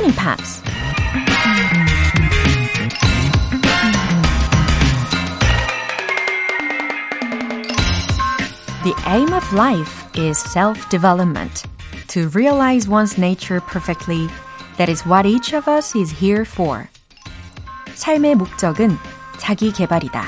Morning 0.00 0.16
Pops. 0.16 0.62
The 8.82 8.94
aim 9.08 9.34
of 9.34 9.44
life 9.52 10.06
is 10.16 10.38
self-development. 10.38 11.64
To 12.08 12.28
realize 12.28 12.88
one's 12.88 13.18
nature 13.18 13.60
perfectly, 13.60 14.26
that 14.78 14.88
is 14.88 15.04
what 15.04 15.26
each 15.26 15.52
of 15.52 15.68
us 15.68 15.94
is 15.94 16.10
here 16.10 16.46
for. 16.46 16.88
삶의 17.92 18.36
목적은 18.36 18.96
자기 19.36 19.70
개발이다. 19.70 20.24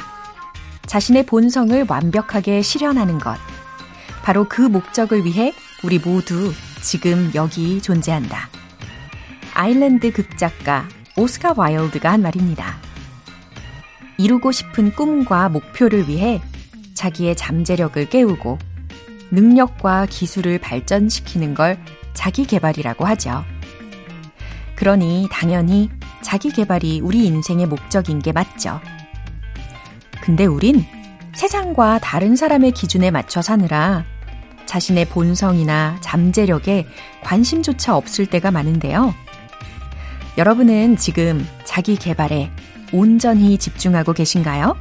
자신의 0.84 1.24
본성을 1.24 1.87
완벽하게 1.88 2.60
실현하는 2.60 3.18
것. 3.20 3.38
바로 4.23 4.46
그 4.46 4.60
목적을 4.60 5.24
위해 5.24 5.54
우리 5.82 5.98
모두 5.98 6.52
지금 6.82 7.32
여기 7.34 7.80
존재한다. 7.80 8.51
아일랜드 9.55 10.12
극작가 10.12 10.88
오스카 11.16 11.55
와일드가 11.56 12.10
한 12.10 12.23
말입니다. 12.23 12.77
이루고 14.19 14.52
싶은 14.52 14.93
꿈과 14.93 15.48
목표를 15.48 16.09
위해 16.09 16.41
자기의 16.95 17.37
잠재력을 17.37 18.09
깨우고 18.09 18.59
능력과 19.30 20.07
기술을 20.07 20.59
발전시키는 20.59 21.55
걸 21.55 21.79
자기 22.15 22.45
개발이라고 22.46 23.07
하죠. 23.07 23.45
그러니 24.77 25.29
당연히 25.30 25.91
자기 26.23 26.51
개발이 26.51 27.01
우리 27.01 27.27
인생의 27.27 27.66
목적인 27.66 28.21
게 28.21 28.32
맞죠. 28.32 28.80
근데 30.23 30.45
우린 30.46 30.85
세상과 31.35 31.98
다른 32.01 32.37
사람의 32.37 32.73
기준에 32.73 33.10
맞춰 33.10 33.43
사느라 33.43 34.04
자신의 34.66 35.07
본성이나 35.07 35.98
잠재력에 36.01 36.87
관심조차 37.23 37.96
없을 37.96 38.26
때가 38.26 38.51
많은데요. 38.51 39.15
여러분은 40.38 40.97
지금 40.97 41.47
자기 41.65 41.97
개발에 41.97 42.51
온전히 42.93 43.59
집중하고 43.59 44.13
계신가요? 44.13 44.77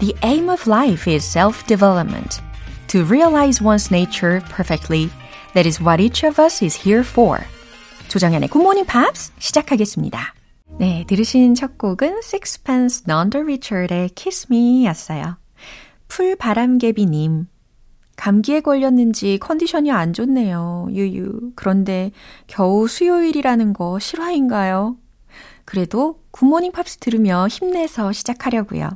The 0.00 0.14
aim 0.24 0.48
of 0.48 0.68
life 0.70 1.12
is 1.12 1.24
self-development. 1.24 2.40
To 2.88 3.04
realize 3.04 3.62
one's 3.62 3.90
nature 3.90 4.40
perfectly. 4.48 5.10
That 5.54 5.66
is 5.66 5.82
what 5.82 6.00
each 6.00 6.24
of 6.26 6.40
us 6.40 6.64
is 6.64 6.80
here 6.80 7.02
for. 7.02 7.40
조정현의 8.08 8.48
Good 8.48 8.62
Morning 8.62 8.86
Pops 8.90 9.32
시작하겠습니다. 9.38 10.34
네, 10.78 11.04
들으신 11.06 11.54
첫 11.54 11.76
곡은 11.76 12.20
Sixpence 12.22 13.04
None 13.06 13.30
the 13.30 13.42
Richer의 13.42 14.10
Kiss 14.14 14.46
Me 14.50 14.86
였어요. 14.86 15.36
풀바람개비님. 16.08 17.48
감기에 18.18 18.60
걸렸는지 18.60 19.38
컨디션이 19.38 19.92
안 19.92 20.12
좋네요. 20.12 20.88
유유. 20.90 21.52
그런데 21.54 22.10
겨우 22.48 22.88
수요일이라는 22.88 23.72
거 23.72 24.00
실화인가요? 24.00 24.96
그래도 25.64 26.20
굿모닝 26.32 26.72
팝스 26.72 26.98
들으며 26.98 27.46
힘내서 27.46 28.12
시작하려고요. 28.12 28.90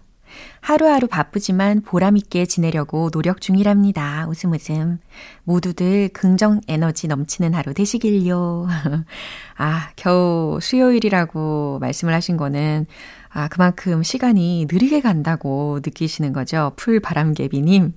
하루하루 0.60 1.06
바쁘지만 1.06 1.82
보람있게 1.82 2.46
지내려고 2.46 3.10
노력 3.10 3.40
중이랍니다. 3.40 4.26
웃음 4.28 4.52
웃음. 4.52 4.98
모두들 5.44 6.08
긍정 6.12 6.60
에너지 6.66 7.06
넘치는 7.06 7.54
하루 7.54 7.74
되시길요. 7.74 8.66
아, 9.56 9.90
겨우 9.94 10.58
수요일이라고 10.60 11.78
말씀을 11.80 12.12
하신 12.14 12.36
거는, 12.36 12.86
아, 13.28 13.48
그만큼 13.48 14.02
시간이 14.02 14.66
느리게 14.70 15.00
간다고 15.00 15.78
느끼시는 15.84 16.32
거죠. 16.32 16.72
풀바람개비님. 16.76 17.92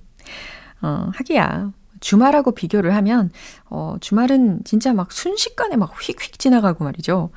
어, 0.82 1.10
하기야. 1.14 1.72
주말하고 2.00 2.52
비교를 2.52 2.94
하면, 2.96 3.30
어, 3.70 3.96
주말은 4.00 4.62
진짜 4.64 4.92
막 4.92 5.12
순식간에 5.12 5.76
막 5.76 5.92
휙휙 5.98 6.38
지나가고 6.38 6.84
말이죠. 6.84 7.30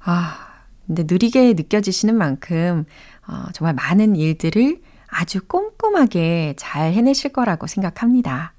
아, 0.00 0.46
근데 0.86 1.04
느리게 1.06 1.52
느껴지시는 1.54 2.16
만큼, 2.16 2.84
어, 3.28 3.44
정말 3.52 3.74
많은 3.74 4.16
일들을 4.16 4.80
아주 5.08 5.40
꼼꼼하게 5.46 6.54
잘 6.56 6.92
해내실 6.92 7.32
거라고 7.32 7.66
생각합니다. 7.66 8.54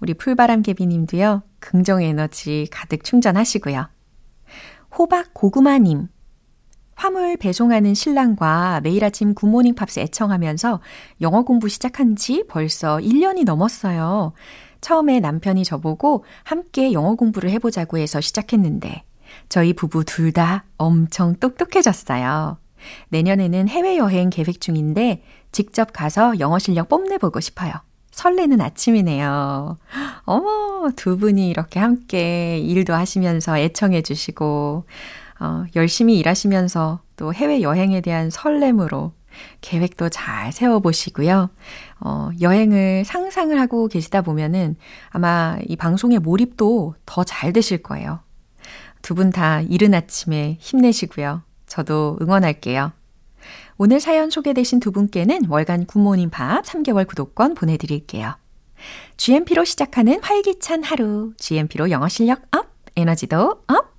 우리 0.00 0.14
풀바람개비 0.14 0.86
님도요, 0.86 1.42
긍정 1.60 2.02
에너지 2.02 2.68
가득 2.70 3.04
충전하시고요. 3.04 3.88
호박 4.96 5.34
고구마님. 5.34 6.08
화물 6.96 7.36
배송하는 7.36 7.94
신랑과 7.94 8.80
매일 8.82 9.04
아침 9.04 9.34
굿모닝 9.34 9.74
팝스 9.74 10.00
애청하면서 10.00 10.80
영어 11.20 11.42
공부 11.42 11.68
시작한 11.68 12.16
지 12.16 12.42
벌써 12.48 12.96
1년이 12.96 13.44
넘었어요. 13.44 14.32
처음에 14.80 15.20
남편이 15.20 15.64
저보고 15.64 16.24
함께 16.42 16.92
영어 16.92 17.14
공부를 17.14 17.50
해보자고 17.50 17.98
해서 17.98 18.20
시작했는데, 18.20 19.04
저희 19.48 19.74
부부 19.74 20.04
둘 20.04 20.32
다 20.32 20.64
엄청 20.78 21.34
똑똑해졌어요. 21.36 22.58
내년에는 23.10 23.68
해외여행 23.68 24.30
계획 24.30 24.60
중인데 24.60 25.22
직접 25.52 25.92
가서 25.92 26.38
영어 26.40 26.58
실력 26.58 26.88
뽐내보고 26.88 27.40
싶어요. 27.40 27.72
설레는 28.10 28.60
아침이네요. 28.62 29.76
어머, 30.24 30.90
두 30.96 31.18
분이 31.18 31.48
이렇게 31.50 31.78
함께 31.78 32.58
일도 32.58 32.94
하시면서 32.94 33.58
애청해 33.58 34.02
주시고, 34.02 34.84
어, 35.40 35.64
열심히 35.76 36.18
일하시면서 36.18 37.00
또 37.16 37.32
해외 37.34 37.60
여행에 37.62 38.00
대한 38.00 38.30
설렘으로 38.30 39.12
계획도 39.60 40.08
잘 40.08 40.50
세워보시고요. 40.52 41.50
어, 42.00 42.30
여행을 42.40 43.04
상상을 43.04 43.58
하고 43.60 43.88
계시다 43.88 44.22
보면은 44.22 44.76
아마 45.10 45.58
이 45.66 45.76
방송의 45.76 46.18
몰입도 46.20 46.94
더 47.04 47.24
잘 47.24 47.52
되실 47.52 47.82
거예요. 47.82 48.20
두 49.02 49.14
분 49.14 49.30
다 49.30 49.60
이른 49.60 49.94
아침에 49.94 50.56
힘내시고요. 50.60 51.42
저도 51.66 52.18
응원할게요. 52.22 52.92
오늘 53.78 54.00
사연 54.00 54.30
소개되신 54.30 54.80
두 54.80 54.90
분께는 54.90 55.42
월간 55.48 55.84
굿모닝 55.86 56.30
팝 56.30 56.64
3개월 56.64 57.06
구독권 57.06 57.54
보내드릴게요. 57.54 58.34
GMP로 59.18 59.64
시작하는 59.64 60.18
활기찬 60.22 60.82
하루, 60.82 61.32
GMP로 61.38 61.90
영어 61.90 62.08
실력 62.08 62.42
up, 62.56 62.66
에너지도 62.96 63.62
up! 63.68 63.95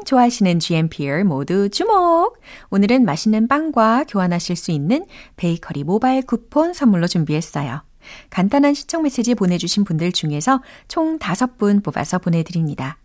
빵 0.00 0.04
좋아하시는 0.04 0.60
GMPer 0.60 1.24
모두 1.24 1.68
주목! 1.68 2.38
오늘은 2.70 3.04
맛있는 3.04 3.48
빵과 3.48 4.04
교환하실 4.08 4.56
수 4.56 4.70
있는 4.70 5.04
베이커리 5.36 5.84
모바일 5.84 6.22
쿠폰 6.22 6.72
선물로 6.72 7.06
준비했어요. 7.06 7.82
간단한 8.30 8.72
신청 8.72 9.02
메시지 9.02 9.34
보내주신 9.34 9.84
분들 9.84 10.12
중에서 10.12 10.62
총 10.88 11.18
5분 11.18 11.84
뽑아서 11.84 12.18
보내드립니다. 12.18 12.96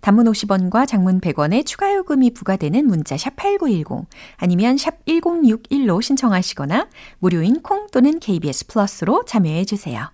단문 0.00 0.26
50원과 0.26 0.86
장문 0.86 1.20
100원의 1.20 1.66
추가 1.66 1.92
요금이 1.92 2.32
부과되는 2.34 2.86
문자 2.86 3.16
샵 3.16 3.34
8910 3.34 4.06
아니면 4.36 4.76
샵 4.76 5.04
1061로 5.06 6.00
신청하시거나 6.00 6.88
무료인 7.18 7.62
콩 7.62 7.88
또는 7.90 8.20
KBS 8.20 8.68
플러스로 8.68 9.24
참여해 9.24 9.64
주세요. 9.64 10.13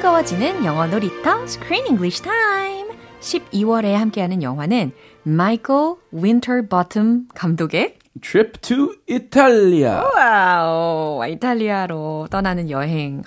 즐거워지는 0.00 0.64
영어 0.64 0.86
놀이터 0.86 1.42
Screen 1.42 1.86
English 1.86 2.22
Time. 2.22 2.88
12월에 3.20 3.92
함께하는 3.92 4.42
영화는 4.42 4.92
마이클 5.24 5.74
윈터바텀 6.12 7.26
감독의 7.34 7.98
Trip 8.22 8.60
to 8.62 8.94
Italia. 9.08 10.02
Wow, 10.14 11.22
이탈리아로 11.28 12.28
떠나는 12.30 12.70
여행. 12.70 13.22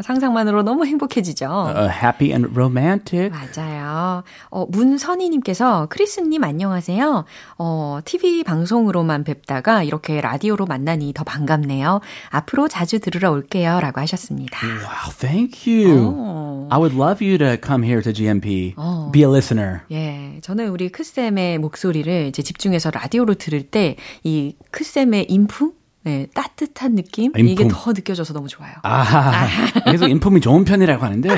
상상만으로 0.00 0.62
너무 0.62 0.86
행복해지죠. 0.86 1.46
Uh, 1.74 1.90
happy 1.90 2.30
and 2.32 2.48
romantic. 2.54 3.30
맞아요. 3.30 4.22
어, 4.50 4.66
문선희님께서 4.70 5.86
크리스님 5.90 6.44
안녕하세요. 6.44 7.24
어, 7.58 7.98
TV 8.04 8.44
방송으로만 8.44 9.24
뵙다가 9.24 9.82
이렇게 9.82 10.20
라디오로 10.20 10.66
만나니 10.66 11.12
더 11.14 11.24
반갑네요. 11.24 12.00
앞으로 12.30 12.68
자주 12.68 13.00
들으러 13.00 13.30
올게요. 13.32 13.80
라고 13.80 14.00
하셨습니다. 14.00 14.58
Wow, 14.66 15.14
thank 15.18 15.72
you. 15.72 16.14
어. 16.16 16.68
I 16.70 16.78
would 16.78 16.96
love 16.96 17.26
you 17.26 17.36
to 17.38 17.56
come 17.64 17.84
here 17.84 18.02
to 18.02 18.12
GMP. 18.12 18.74
어. 18.76 19.10
Be 19.12 19.22
a 19.22 19.28
listener. 19.28 19.80
예, 19.90 20.38
저는 20.42 20.68
우리 20.68 20.88
크쌤의 20.90 21.58
목소리를 21.58 22.26
이제 22.28 22.42
집중해서 22.42 22.90
라디오로 22.90 23.34
들을 23.34 23.62
때 23.62 23.96
이 24.22 24.54
크쌤의 24.70 25.26
인품? 25.28 25.72
네, 26.04 26.26
따뜻한 26.34 26.94
느낌? 26.96 27.26
인품. 27.36 27.48
이게 27.48 27.68
더 27.68 27.92
느껴져서 27.92 28.32
너무 28.32 28.48
좋아요. 28.48 28.72
아, 28.82 29.46
그래서 29.84 30.08
인품이 30.08 30.40
좋은 30.40 30.64
편이라고 30.64 31.04
하는데 31.04 31.28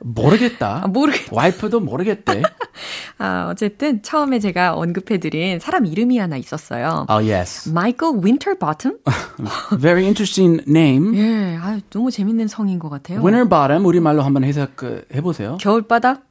모르겠다. 0.00 0.82
아, 0.84 0.86
모르겠다. 0.86 1.28
와이프도 1.32 1.80
모르겠대. 1.80 2.42
아, 3.18 3.48
어쨌든 3.50 4.02
처음에 4.02 4.38
제가 4.38 4.74
언급해드린 4.74 5.58
사람 5.58 5.86
이름이 5.86 6.18
하나 6.18 6.36
있었어요. 6.36 7.06
Oh 7.10 7.30
yes, 7.30 7.68
마이클 7.70 8.08
윈터버튼? 8.22 8.98
very 9.80 10.04
interesting 10.04 10.62
name. 10.68 11.16
예, 11.18 11.56
아, 11.60 11.80
너무 11.90 12.10
재밌는 12.10 12.48
성인 12.48 12.78
것 12.78 12.88
같아요. 12.88 13.20
Winterbottom 13.20 13.84
우리 13.84 14.00
말로 14.00 14.22
한번 14.22 14.44
해석 14.44 14.82
해 15.14 15.20
보세요. 15.20 15.56
겨울바닥? 15.60 16.24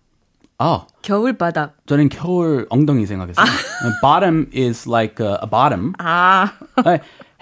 아, 0.57 0.85
겨울바닥. 1.01 1.75
저는 1.85 2.09
겨울 2.09 2.65
엉덩이 2.69 3.05
생각했어요. 3.05 3.45
Bottom 4.01 4.47
is 4.55 4.89
like 4.89 5.23
a, 5.23 5.33
a 5.43 5.49
bottom. 5.49 5.93
아, 5.99 6.51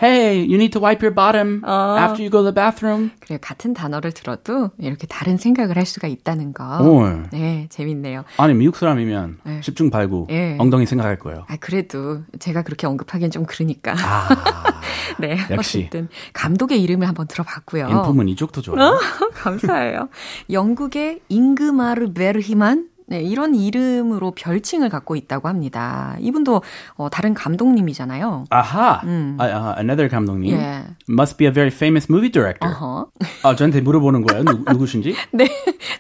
hey, 0.04 0.40
you 0.42 0.56
need 0.56 0.72
to 0.72 0.82
wipe 0.82 1.02
your 1.02 1.14
bottom 1.16 1.64
after 1.66 2.22
you 2.22 2.30
go 2.30 2.44
to 2.44 2.52
the 2.52 2.54
bathroom. 2.54 3.12
그래 3.20 3.38
같은 3.42 3.74
단어를 3.74 4.12
들어도 4.12 4.72
이렇게 4.78 5.08
다른 5.08 5.38
생각을 5.38 5.78
할 5.78 5.86
수가 5.86 6.08
있다는 6.08 6.54
거. 6.54 6.80
오. 6.82 7.04
네, 7.32 7.68
재밌네요. 7.70 8.24
아니 8.38 8.54
미국 8.54 8.76
사람이면 8.76 9.40
네. 9.44 9.60
10중 9.62 9.92
발구 9.92 10.28
예. 10.30 10.58
엉덩이 10.60 10.86
생각할 10.86 11.18
거예요. 11.20 11.46
아, 11.48 11.56
그래도 11.60 12.22
제가 12.40 12.64
그렇게 12.64 12.88
언급하기엔 12.88 13.32
좀 13.32 13.46
그러니까. 13.46 13.94
아, 13.98 14.28
네, 15.20 15.38
역시. 15.50 15.80
어쨌든 15.80 16.10
감독의 16.34 16.82
이름을 16.84 17.08
한번 17.08 17.28
들어봤고요. 17.28 17.88
인품은 17.88 18.28
이쪽도 18.30 18.62
좋아요. 18.62 19.00
감사해요. 19.34 20.10
영국의 20.50 21.22
잉그마르 21.30 22.14
베르히만 22.14 22.90
네, 23.08 23.22
이런 23.22 23.56
이름으로 23.56 24.32
별칭을 24.32 24.90
갖고 24.90 25.16
있다고 25.16 25.48
합니다. 25.48 26.16
이분도 26.20 26.62
어, 26.96 27.10
다른 27.10 27.34
감독님이잖아요. 27.34 28.46
아하, 28.50 29.02
아, 29.02 29.44
아, 29.44 29.76
another 29.78 30.10
감독님. 30.10 30.56
예. 30.56 30.84
Must 31.10 31.38
be 31.38 31.48
a 31.48 31.54
very 31.54 31.70
famous 31.72 32.08
movie 32.10 32.32
director. 32.32 32.72
어허. 32.74 33.08
아, 33.44 33.56
저한테 33.56 33.82
물어보는 33.82 34.22
거예요. 34.24 34.44
누, 34.44 34.64
누구신지? 34.72 35.16
네, 35.32 35.50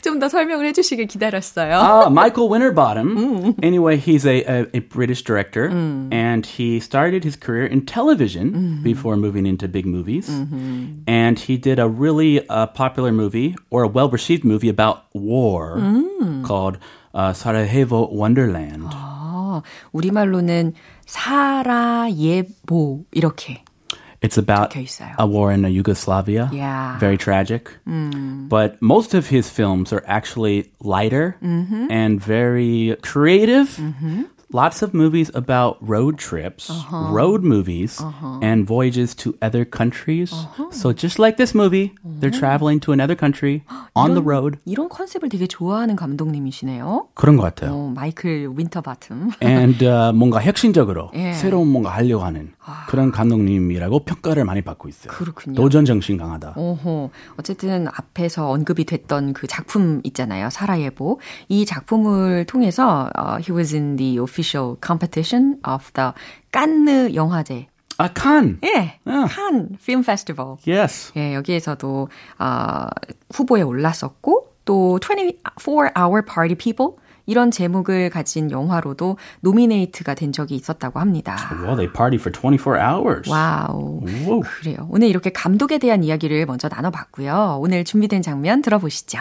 좀 0.01 0.19
더 0.19 0.29
설명을 0.29 0.65
해 0.65 0.71
주시길 0.73 1.07
기다렸어요. 1.07 1.73
Ah, 1.75 2.07
Michael 2.09 2.49
Winterbottom. 2.49 3.55
Anyway, 3.61 3.97
he's 3.97 4.25
a, 4.25 4.43
a, 4.45 4.65
a 4.73 4.79
British 4.79 5.23
director, 5.23 5.67
and 6.11 6.45
he 6.45 6.79
started 6.79 7.23
his 7.25 7.35
career 7.35 7.65
in 7.65 7.85
television 7.85 8.79
before 8.83 9.17
moving 9.17 9.45
into 9.45 9.67
big 9.67 9.85
movies. 9.85 10.29
And 11.07 11.37
he 11.39 11.57
did 11.57 11.79
a 11.79 11.87
really 11.89 12.47
uh, 12.47 12.67
popular 12.67 13.11
movie 13.11 13.55
or 13.69 13.83
a 13.83 13.87
well-received 13.87 14.45
movie 14.45 14.69
about 14.69 15.05
war 15.13 15.81
called 16.43 16.77
uh, 17.14 17.32
Sarajevo 17.32 18.08
Wonderland. 18.12 18.88
아, 18.92 19.62
우리말로는 19.92 20.74
사라예보 21.06 23.04
이렇게. 23.12 23.62
It's 24.20 24.36
about 24.36 24.70
적혀 24.70 24.80
있어요. 24.80 25.14
a 25.18 25.26
war 25.26 25.52
in 25.52 25.62
Yugoslavia. 25.62 26.50
Yeah. 26.52 26.98
Very 26.98 27.16
tragic. 27.16 27.70
But 27.86 28.82
most 28.82 29.14
of 29.14 29.28
his 29.28 29.48
films 29.48 29.92
are 29.92 30.02
actually 30.06 30.72
lighter 30.80 31.36
and 31.40 32.20
very 32.20 32.96
creative. 33.02 33.78
Lots 34.53 34.83
of 34.83 34.93
movies 34.93 35.31
about 35.33 35.77
road 35.81 36.19
trips, 36.19 36.69
road 37.11 37.43
movies, 37.43 37.99
and 38.43 38.67
voyages 38.67 39.15
to 39.15 39.33
other 39.41 39.65
countries. 39.65 40.31
So 40.69 40.93
just 40.93 41.17
like 41.17 41.37
this 41.37 41.55
movie, 41.55 41.95
they're 42.05 42.29
traveling 42.29 42.79
to 42.81 42.91
another 42.93 43.15
country 43.15 43.63
on 43.95 44.13
the 44.13 44.21
road. 44.21 44.59
이런 44.65 44.89
컨셉을 44.89 45.29
되게 45.29 45.47
좋아하는 45.47 45.95
감독님이시네요. 45.95 47.07
그런 47.15 47.35
것 47.37 47.43
같아요. 47.43 47.73
어, 47.73 47.91
마이클 47.95 48.47
윈터바튼. 48.55 49.31
and 49.41 49.83
uh, 49.83 50.13
뭔가 50.13 50.39
혁신적으로 50.39 51.09
예. 51.15 51.33
새로운 51.33 51.67
뭔가 51.71 51.89
하려고 51.89 52.23
하는 52.23 52.53
그런 52.89 53.11
감독님이라고 53.11 54.05
평가를 54.05 54.45
많이 54.45 54.61
받고 54.61 54.87
있어요. 54.87 55.11
그렇군요. 55.13 55.55
도전 55.55 55.83
정신 55.85 56.17
강하다. 56.17 56.53
오호. 56.57 57.09
어쨌든 57.39 57.87
앞에서 57.87 58.51
언급이 58.51 58.85
됐던 58.85 59.33
그 59.33 59.47
작품 59.47 59.99
있잖아요. 60.03 60.51
사라예보. 60.51 61.19
이 61.49 61.65
작품을 61.65 62.45
통해서 62.45 63.09
uh, 63.17 63.41
he 63.43 63.51
was 63.57 63.73
in 63.73 63.95
the 63.95 64.19
official 64.19 64.42
competition 64.85 65.59
of 65.67 65.91
the 65.93 66.11
칸느 66.51 67.13
영화제. 67.15 67.67
아, 67.97 68.07
칸. 68.11 68.59
예. 68.63 68.99
아. 69.05 69.25
칸 69.29 69.77
필름 69.83 70.03
페스티벌. 70.03 70.57
Yes. 70.67 71.13
예, 71.15 71.35
여기에서도 71.35 72.09
아, 72.37 72.89
후보에 73.31 73.61
올랐었고 73.61 74.53
또 74.65 74.99
24 74.99 75.91
Hour 75.95 76.25
Party 76.25 76.55
People 76.55 76.95
이런 77.25 77.51
제목을 77.51 78.09
가진 78.09 78.51
영화로도 78.51 79.17
노미네이트가 79.41 80.13
된 80.13 80.31
적이 80.31 80.55
있었다고 80.55 80.99
합니다. 80.99 81.37
Well, 81.53 81.75
they 81.77 81.91
party 81.91 82.17
for 82.19 82.31
24 82.31 82.77
hours. 82.77 83.29
와우. 83.29 84.01
Whoa. 84.05 84.41
그래요. 84.41 84.87
오늘 84.89 85.07
이렇게 85.07 85.31
감독에 85.31 85.77
대한 85.77 86.03
이야기를 86.03 86.45
먼저 86.45 86.67
나눠봤고요. 86.67 87.59
오늘 87.61 87.83
준비된 87.85 88.21
장면 88.21 88.61
들어보시죠. 88.61 89.19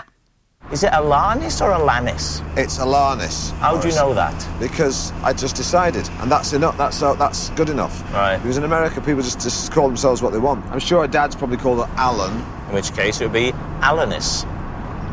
Is 0.70 0.84
it 0.84 0.92
Alanis 0.92 1.60
or 1.60 1.72
Alanis? 1.72 2.40
It's 2.56 2.78
Alanis. 2.78 3.50
How 3.58 3.78
do 3.78 3.88
you 3.88 3.94
know 3.94 4.14
that? 4.14 4.48
Because 4.58 5.12
I 5.22 5.34
just 5.34 5.54
decided, 5.54 6.08
and 6.20 6.30
that's 6.32 6.52
enough. 6.54 6.78
That's 6.78 7.02
uh, 7.02 7.14
that's 7.14 7.50
good 7.50 7.68
enough. 7.68 8.02
Right. 8.12 8.38
Because 8.38 8.56
in 8.56 8.64
America, 8.64 9.00
people 9.00 9.22
just, 9.22 9.40
just 9.40 9.70
call 9.72 9.86
themselves 9.86 10.22
what 10.22 10.32
they 10.32 10.38
want. 10.38 10.64
I'm 10.66 10.78
sure 10.78 11.02
her 11.02 11.08
dad's 11.08 11.36
probably 11.36 11.58
called 11.58 11.86
her 11.86 11.92
Alan. 11.96 12.32
In 12.68 12.74
which 12.74 12.92
case, 12.94 13.20
it 13.20 13.24
would 13.24 13.34
be 13.34 13.52
Alanis. 13.80 14.44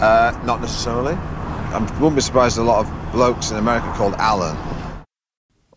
Uh, 0.01 0.40
not 0.46 0.62
necessarily. 0.62 1.16
I 1.16 1.80
wouldn't 2.00 2.16
be 2.16 2.22
surprised 2.22 2.57
a 2.57 2.63
lot 2.63 2.86
of 2.86 3.12
blokes 3.12 3.52
in 3.52 3.57
America 3.57 3.92
called 3.95 4.13
Alan. 4.16 4.56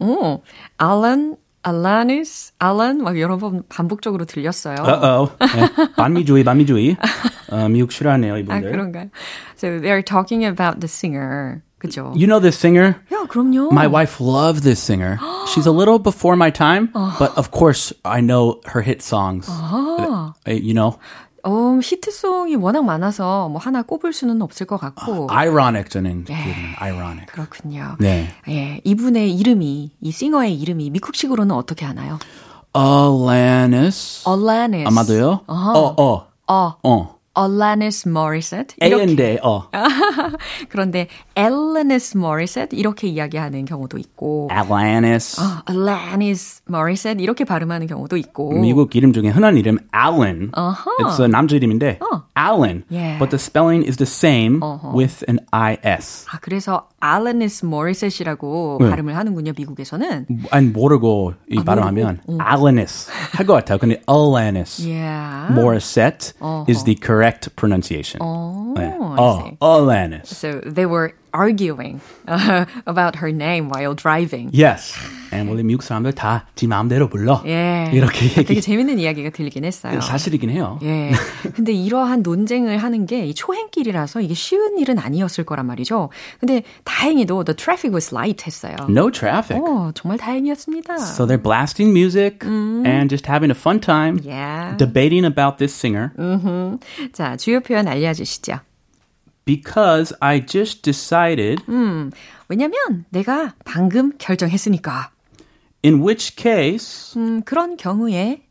Oh, 0.01 0.43
Alan 0.79 1.39
알라니스, 1.64 2.54
알란 2.60 3.04
막 3.04 3.20
여러 3.20 3.38
번 3.38 3.64
반복적으로 3.68 4.26
들렸어요. 4.26 4.78
Uh-oh. 4.80 5.32
네. 5.40 5.94
반미주의, 5.98 6.44
반미주의. 6.44 6.96
어, 7.52 7.68
미국 7.68 7.92
싫어하네요, 7.92 8.36
아, 8.36 8.38
이분들. 8.38 8.72
그런가요? 8.72 9.10
So 9.58 9.80
they're 9.80 10.02
talking 10.06 10.46
about 10.46 10.80
the 10.80 10.88
singer. 10.88 11.62
그죠? 11.80 12.14
You 12.16 12.26
know 12.26 12.40
this 12.40 12.58
singer? 12.58 12.96
야, 13.12 13.28
그럼요. 13.28 13.72
My 13.72 13.88
wife 13.88 14.20
loved 14.20 14.64
this 14.64 14.82
singer. 14.82 15.20
She's 15.48 15.68
a 15.68 15.72
little 15.72 16.00
before 16.00 16.36
my 16.36 16.50
time, 16.50 16.90
but 17.20 17.38
of 17.38 17.52
course 17.52 17.94
I 18.04 18.22
know 18.22 18.62
her 18.66 18.82
hit 18.82 19.02
songs. 19.04 19.48
Uh, 19.50 20.32
You 20.48 20.74
know, 20.74 20.98
어, 21.45 21.79
히트송이 21.83 22.55
워낙 22.57 22.83
많아서 22.85 23.49
뭐 23.49 23.61
하나 23.61 23.83
꼽을 23.83 24.13
수는 24.13 24.43
없을 24.43 24.67
것 24.67 24.77
같고. 24.79 25.27
ironic 25.31 25.89
저는 25.91 26.25
기억나요. 26.25 26.75
ironic. 26.79 27.27
그렇군요. 27.27 27.97
네. 27.99 28.29
예, 28.49 28.81
이분의 28.85 29.35
이름이, 29.35 29.91
이 30.01 30.11
싱어의 30.13 30.55
이름이 30.61 30.91
미국식으로는 30.91 31.55
어떻게 31.55 31.85
하나요? 31.85 32.19
Alanis. 32.75 34.23
Alanis. 34.27 34.87
아마도요? 34.87 35.41
어, 35.47 35.95
어, 35.99 36.27
어, 36.47 36.77
어. 36.83 37.15
Alanis 37.35 38.07
Morissette. 38.09 38.75
A 38.83 38.89
이렇게. 38.89 39.03
and 39.03 39.17
D, 39.17 39.39
어. 39.43 39.69
그런데 40.69 41.09
Alanis 41.37 42.17
Morissette 42.17 42.79
이렇게 42.79 43.09
이야기하는 43.09 43.65
경우도 43.65 43.99
있고. 43.99 44.49
Alanis. 44.51 45.41
아, 45.41 45.63
Alanis 45.69 46.63
Morissette 46.69 47.23
이렇게 47.23 47.45
발음하는 47.45 47.87
경우도 47.87 48.17
있고. 48.19 48.53
미국 48.61 48.95
이름 48.95 49.13
중에 49.13 49.29
흔한 49.29 49.57
이름 49.57 49.79
Alan. 49.95 50.51
It's 50.53 51.21
a 51.21 51.29
남자 51.29 51.57
이름인데 51.57 51.99
Alan. 52.37 52.85
Yeah. 52.91 53.19
But 53.19 53.31
the 53.31 53.39
spelling 53.39 53.87
is 53.87 53.97
the 53.97 54.07
same 54.07 54.61
with 54.95 55.25
an 55.29 55.41
IS. 55.53 56.27
아, 56.31 56.39
그래서 56.41 56.89
Alanis 57.02 57.66
Morissette이라고 57.66 58.80
네. 58.82 58.90
발음을 58.90 59.16
하는군요, 59.16 59.54
미국에서는. 59.58 60.26
아니 60.52 60.68
모르고 60.68 61.34
이 61.52 61.60
아, 61.60 61.64
발음하면 61.64 62.20
모르고? 62.26 62.44
Alanis 62.44 63.10
할 63.34 63.46
것 63.46 63.54
같아요. 63.54 63.78
근데 63.78 64.02
Alanis. 64.08 64.86
Yeah. 64.86 65.54
Morissette 65.54 66.34
is 66.68 66.84
the 66.84 66.96
correct 66.96 67.56
pronunciation. 67.56 68.20
Oh, 68.22 68.74
네. 68.78 68.94
I 68.94 68.98
어, 69.18 69.44
see. 69.44 69.58
Alanis. 69.62 70.26
So 70.28 70.60
they 70.66 70.86
were 70.86 71.14
arguing 71.34 72.02
uh, 72.28 72.66
about 72.86 73.18
her 73.18 73.32
name 73.32 73.70
while 73.70 73.94
driving. 73.94 74.50
Yes. 74.52 74.94
And 75.33 75.49
원래 75.51 75.63
미국 75.63 75.83
사람들 75.83 76.13
다 76.13 76.47
지 76.55 76.67
마음대로 76.67 77.09
불러. 77.09 77.43
예. 77.47 77.91
이렇게 77.93 78.27
얘기. 78.27 78.45
되게 78.45 78.61
재밌는 78.61 78.99
이야기가 78.99 79.31
들리긴 79.31 79.65
했어요. 79.65 80.01
사실이긴 80.01 80.51
해요. 80.51 80.79
예. 80.83 81.11
근데 81.55 81.73
이러한 81.73 82.23
논쟁을 82.23 82.79
하는 82.79 83.07
게 83.07 83.27
이 83.27 83.35
초행길이라서 83.35 84.21
이게 84.21 84.35
쉬운 84.35 84.79
일은 84.79 84.99
아니었을 84.99 85.45
거란 85.45 85.67
말이죠. 85.67 86.11
근데 86.41 86.63
다행히도 86.85 87.45
the 87.45 87.57
traffic 87.57 87.93
was 87.95 88.13
light 88.15 88.45
했어요. 88.47 88.77
No 88.89 89.11
traffic. 89.11 89.63
어, 89.65 89.91
정말 89.95 90.19
다행이었습니다. 90.19 90.95
So 90.99 91.27
they're 91.27 91.43
blasting 91.43 91.91
music 91.97 92.39
and 92.47 93.09
just 93.09 93.27
having 93.29 93.51
a 93.51 93.59
fun 93.59 93.81
time 93.81 94.19
yeah. 94.27 94.77
debating 94.77 95.25
about 95.25 95.59
this 95.59 95.73
singer. 95.75 96.11
음흠. 96.19 96.79
자, 97.13 97.37
주요 97.37 97.61
표현 97.61 97.89
알려주시죠. 97.89 98.61
Because 99.45 100.15
I 100.21 100.41
just 100.47 100.83
decided, 100.83 101.63
음, 101.69 102.13
왜냐면 102.49 103.05
내가 103.11 103.55
방금 103.65 104.13
결정했으니까. 104.19 105.11
in 105.84 106.02
which 106.02 106.36
case, 106.36 107.14
음, 107.18 107.42
그런 107.44 107.78
경우에 107.78 108.42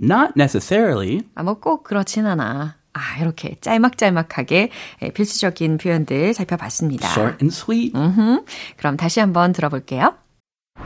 not 0.00 0.32
necessarily, 0.36 1.22
아, 1.34 1.42
뭐꼭 1.42 1.84
그렇진 1.84 2.26
않아. 2.26 2.76
아, 2.92 3.18
이렇게 3.20 3.56
짤막짤막하게 3.60 4.70
예, 5.02 5.10
필수적인 5.10 5.78
표현들 5.78 6.32
살펴봤습니다. 6.34 7.08
short 7.10 7.38
and 7.42 7.54
sweet. 7.54 7.92
음흠. 7.94 8.44
그럼 8.78 8.96
다시 8.96 9.20
한번 9.20 9.52
들어볼게요. 9.52 10.14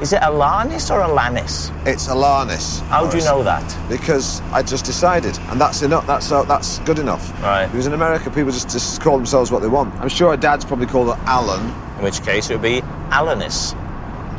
Is 0.01 0.15
it 0.15 0.23
Alanis 0.23 0.91
or 0.91 1.03
Alanis? 1.03 1.71
It's 1.85 2.09
Alanis. 2.09 2.81
How 2.89 3.11
do 3.11 3.19
you 3.19 3.25
know 3.25 3.43
that? 3.43 3.63
Because 3.89 4.41
I 4.53 4.63
just 4.63 4.85
decided, 4.87 5.37
and 5.51 5.61
that's 5.61 5.83
enough. 5.83 6.07
That's 6.07 6.31
uh, 6.31 6.45
that's 6.45 6.79
good 6.87 7.01
enough. 7.01 7.33
Right. 7.43 7.67
Because 7.67 7.87
in 7.89 7.93
America, 7.93 8.31
people 8.31 8.53
just, 8.53 8.71
just 8.71 9.01
call 9.03 9.17
themselves 9.17 9.51
what 9.51 9.63
they 9.63 9.69
want. 9.69 9.93
I'm 10.01 10.09
sure 10.09 10.31
her 10.31 10.37
dad's 10.37 10.65
probably 10.65 10.87
called 10.87 11.09
her 11.15 11.21
Alan. 11.27 11.61
In 11.99 12.05
which 12.05 12.23
case 12.23 12.49
it 12.51 12.55
would 12.55 12.63
be 12.63 12.83
Alanis. 13.11 13.75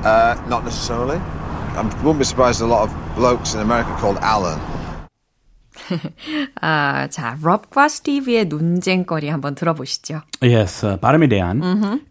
Uh, 0.03 0.41
not 0.47 0.63
necessarily. 0.63 1.19
I 1.76 1.82
wouldn't 2.02 2.18
be 2.18 2.24
surprised. 2.24 2.62
A 2.62 2.66
lot 2.66 2.88
of 2.88 2.94
blokes 3.16 3.54
in 3.54 3.60
America 3.60 3.94
called 4.00 4.18
Alan. 4.22 4.58
아, 6.60 7.06
자, 7.10 7.36
럽과 7.42 7.88
스티브의 7.88 8.46
논쟁거리 8.46 9.28
한번 9.28 9.54
들어보시죠. 9.54 10.22
Yes, 10.42 10.84
uh, 10.86 11.00
발음에 11.00 11.28
대한. 11.28 11.62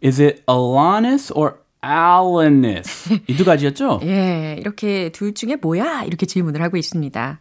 Is 0.03 0.22
it 0.22 0.43
Alanis 0.48 1.34
or 1.36 1.55
Alanis? 1.84 3.13
이 3.27 3.36
두 3.36 3.43
가지였죠? 3.43 4.00
예, 4.03 4.55
이렇게 4.60 5.10
둘 5.12 5.34
중에 5.34 5.55
뭐야? 5.57 6.03
이렇게 6.03 6.25
질문을 6.25 6.62
하고 6.62 6.77
있습니다. 6.77 7.39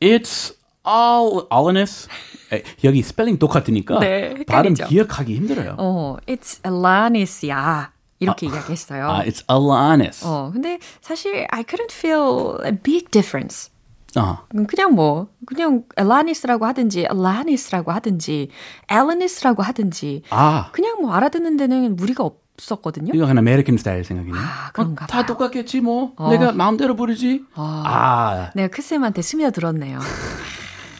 It's 0.00 0.54
all 0.86 1.46
Alanis. 1.52 2.08
에, 2.52 2.62
여기 2.84 3.02
스펠링 3.02 3.38
똑같으니까 3.38 3.98
네, 4.00 4.34
발음. 4.46 4.74
기억하기 4.74 5.34
힘들어요. 5.36 5.76
어, 5.78 6.16
it's 6.26 6.64
Alanis야. 6.66 7.92
이렇게 8.18 8.46
이야기했어요. 8.46 9.08
아, 9.10 9.22
it's 9.24 9.44
Alanis. 9.50 10.24
어, 10.24 10.50
근데 10.52 10.78
사실 11.00 11.46
I 11.50 11.62
couldn't 11.64 11.92
feel 11.92 12.58
a 12.64 12.72
big 12.72 13.06
difference. 13.10 13.70
어. 14.16 14.38
음, 14.54 14.66
그냥 14.66 14.94
뭐 14.94 15.28
그냥 15.46 15.84
Alanis라고 15.98 16.64
하든지 16.66 17.06
Alanis라고 17.10 17.92
하든지 17.92 18.48
Alanis라고 18.90 19.62
하든지 19.62 20.22
아, 20.30 20.70
그냥 20.72 21.02
뭐 21.02 21.12
알아듣는 21.12 21.58
데는 21.58 21.96
무리가 21.96 22.24
없었거든요. 22.24 23.12
이거 23.14 23.26
그냥 23.26 23.38
아메리칸 23.38 23.76
스타일 23.76 24.04
생각이네. 24.04 24.38
아, 24.38 24.70
그런가 24.72 25.04
어, 25.04 25.06
다 25.08 25.18
봐요. 25.18 25.26
똑같겠지 25.26 25.80
뭐. 25.82 26.14
내가 26.30 26.52
마음대로 26.52 26.96
부르지. 26.96 27.44
아, 27.54 28.50
내가 28.54 28.68
크쌤한테 28.68 29.20
스며들었네요. 29.20 29.98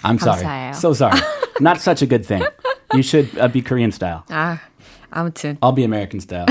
I'm 0.02 0.16
sorry. 0.20 0.42
감사해요. 0.44 0.70
So 0.74 0.90
sorry. 0.90 1.18
Not 1.60 1.78
such 1.80 2.04
a 2.04 2.06
good 2.08 2.26
thing. 2.26 2.44
You 2.92 3.02
should 3.02 3.30
uh, 3.40 3.48
be 3.50 3.62
Korean 3.62 3.90
style. 3.90 4.22
아, 4.28 4.58
아무튼 5.10 5.56
I'll 5.60 5.74
be 5.74 5.84
American 5.84 6.20
style. 6.20 6.46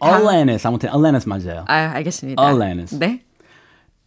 Alanis. 0.00 0.66
아무튼 0.66 0.90
Alanis 0.90 1.28
맞아요. 1.28 1.64
아, 1.68 1.92
알겠습니다. 1.96 2.42
Alanis. 2.42 2.98
네? 2.98 3.22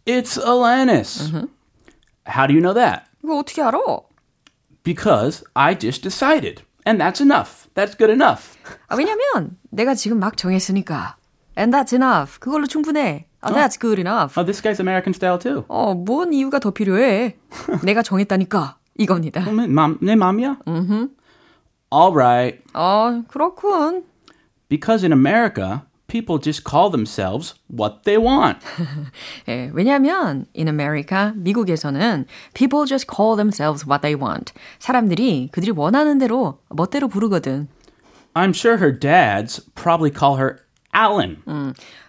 It's 0.06 0.38
Alanis. 0.38 1.30
How 2.26 2.46
do 2.46 2.54
you 2.54 2.60
know 2.60 2.74
that? 2.74 3.04
이거 3.22 3.38
어떻게 3.38 3.62
알아? 3.62 3.78
Because 4.82 5.44
I 5.54 5.78
just 5.78 6.02
decided. 6.02 6.62
And 6.86 7.00
that's 7.00 7.20
enough. 7.20 7.68
That's 7.74 7.94
good 7.96 8.10
enough. 8.10 8.56
아, 8.88 8.96
왜냐면 8.96 9.58
내가 9.70 9.94
지금 9.94 10.18
막 10.18 10.36
정했으니까. 10.36 11.16
And 11.56 11.76
that's 11.76 11.92
enough. 11.92 12.40
그걸로 12.40 12.66
충분해. 12.66 13.26
아, 13.42 13.52
that's 13.52 13.78
good 13.78 14.00
enough. 14.00 14.38
Oh, 14.38 14.44
this 14.44 14.62
guy's 14.62 14.80
American 14.80 15.12
style 15.12 15.38
too. 15.38 15.64
어, 15.68 15.94
뭔 15.94 16.32
이유가 16.32 16.58
더 16.58 16.70
필요해? 16.70 17.36
내가 17.84 18.02
정했다니까. 18.02 18.78
이겁니다. 18.98 19.42
그러면 19.42 19.72
맘, 19.72 19.98
내 20.02 20.14
맘이야? 20.14 20.58
All 21.91 22.13
right. 22.13 22.61
어, 22.73 23.23
그렇군. 23.27 24.03
Because 24.69 25.03
in 25.03 25.11
America, 25.13 25.83
people 26.07 26.37
just 26.39 26.63
call 26.63 26.89
themselves 26.89 27.55
what 27.67 28.03
they 28.03 28.17
want. 28.17 28.57
예, 29.47 29.71
왜냐면 29.73 30.45
in 30.53 30.67
America, 30.67 31.33
미국에서는 31.35 32.25
people 32.53 32.85
just 32.85 33.07
call 33.07 33.35
themselves 33.35 33.85
what 33.85 34.01
they 34.01 34.15
want. 34.15 34.53
사람들이 34.79 35.49
그들이 35.51 35.71
원하는 35.71 36.17
대로 36.17 36.59
멋대로 36.69 37.07
부르거든. 37.07 37.67
I'm 38.33 38.53
sure 38.53 38.77
her 38.77 38.91
dads 38.91 39.61
probably 39.75 40.11
call 40.11 40.37
her 40.37 40.59
Alan. 40.93 41.37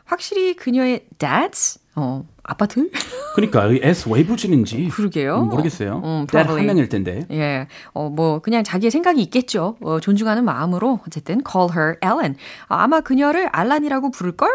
확실히 0.05 0.55
그녀의 0.55 1.07
dads, 1.19 1.79
어, 1.95 2.25
아빠들? 2.52 2.92
그러니까 3.36 3.68
이 3.68 3.80
S 3.82 4.10
왜 4.10 4.26
붙이는지 4.26 4.90
그러게요. 4.90 5.44
모르겠어요. 5.46 6.02
음, 6.04 6.28
probably. 6.28 6.60
한 6.60 6.66
명일 6.68 6.90
텐데. 6.90 7.26
예, 7.32 7.68
어, 7.94 8.10
뭐, 8.10 8.40
그냥 8.40 8.64
자기의 8.64 8.92
생각이 8.92 9.22
있겠죠. 9.24 9.78
어, 9.82 10.00
존중하는 10.00 10.44
마음으로, 10.44 11.00
어쨌든, 11.08 11.42
call 11.50 11.70
her 11.72 11.96
Ellen. 12.04 12.36
아, 12.68 12.84
아마 12.84 13.00
그녀를 13.02 13.48
알란이라고 13.48 14.12
부를 14.12 14.34
걸? 14.34 14.50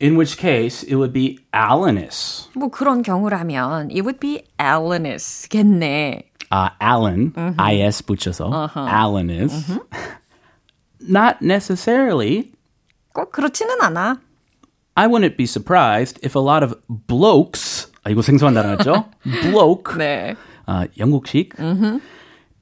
In 0.00 0.14
which 0.14 0.36
case, 0.36 0.82
it 0.88 0.96
would 0.96 1.12
be 1.12 1.38
Alanis. 1.54 2.48
뭐 2.54 2.68
그런 2.70 3.02
경우라면, 3.02 3.90
it 3.90 4.00
would 4.00 4.18
be 4.18 4.42
Alanis겠네. 4.58 6.30
Uh, 6.50 6.68
Alan, 6.82 7.32
I-S 7.56 8.02
붙여서 8.02 8.70
Alanis. 8.74 9.78
Not 11.00 11.36
necessarily. 11.42 12.52
꼭 13.14 13.30
그렇지는 13.32 13.80
않아. 13.80 14.20
I 14.95 15.07
wouldn't 15.07 15.37
be 15.37 15.45
surprised 15.45 16.19
if 16.23 16.35
a 16.35 16.39
lot 16.39 16.63
of 16.63 16.75
blokes, 16.89 17.91
아, 18.03 18.09
이거 18.09 18.21
생소한 18.21 18.53
단어였죠? 18.55 19.05
bloke, 19.51 19.95
네. 19.97 20.35
어, 20.65 20.85
영국식, 20.97 21.53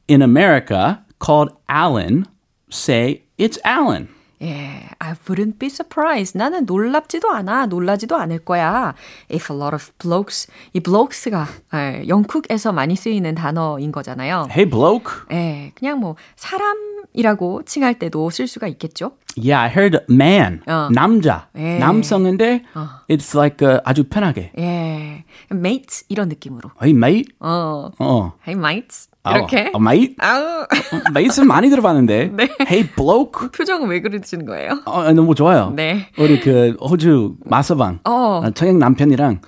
in 0.08 0.22
America 0.22 1.00
called 1.20 1.52
Alan 1.70 2.26
say 2.70 3.24
it's 3.38 3.58
Alan. 3.64 4.10
예, 4.43 4.89
I 4.99 5.13
wouldn't 5.29 5.59
be 5.59 5.67
surprised. 5.67 6.37
나는 6.39 6.65
놀랍지도 6.65 7.31
않아. 7.31 7.67
놀라지도 7.67 8.17
않을 8.17 8.39
거야. 8.41 8.95
If 9.31 9.53
a 9.53 9.59
lot 9.59 9.75
of 9.75 9.91
blokes. 9.99 10.51
이 10.73 10.81
blokes가 10.81 11.47
예, 11.75 12.09
영국에서 12.09 12.73
많이 12.73 12.97
쓰이는 12.97 13.35
단어인 13.35 13.93
거잖아요. 13.93 14.49
Hey 14.51 14.69
bloke. 14.69 15.13
예, 15.33 15.73
그냥 15.75 16.01
뭐 16.01 16.17
사람이라고 16.37 17.65
칭할 17.65 17.99
때도 17.99 18.31
쓸 18.31 18.47
수가 18.47 18.67
있겠죠. 18.69 19.13
Yeah, 19.37 19.59
I 19.59 19.69
heard 19.69 19.99
man, 20.11 20.61
어. 20.67 20.89
남자, 20.91 21.49
예. 21.57 21.79
남성인데 21.79 22.65
it's 23.09 23.37
like 23.37 23.65
uh, 23.67 23.81
아주 23.85 24.05
편하게. 24.09 24.53
예, 24.59 25.25
mate 25.53 26.05
이런 26.09 26.29
느낌으로. 26.29 26.71
Hey 26.83 26.97
mate. 26.97 27.33
어, 27.41 27.91
어. 27.99 28.33
hey 28.47 28.59
mates 28.59 29.10
이렇게. 29.29 29.71
어, 29.75 29.77
어, 29.77 29.79
mate? 29.81 30.15
아우, 30.19 30.67
mate은 31.13 31.47
많이 31.47 31.69
들어봤는데. 31.69 32.33
Hey 32.71 32.89
bloke. 32.95 33.49
표정은 33.51 33.89
왜 33.89 34.01
그러시는 34.01 34.47
거예요? 34.47 34.81
어, 34.87 35.13
너무 35.13 35.35
좋아요. 35.35 35.73
네. 35.75 36.09
우리 36.19 36.41
그 36.41 36.77
호주 36.81 37.37
마서방 37.45 38.01
어. 38.05 38.41
어, 38.45 38.51
청양 38.51 38.79
남편이랑 38.79 39.41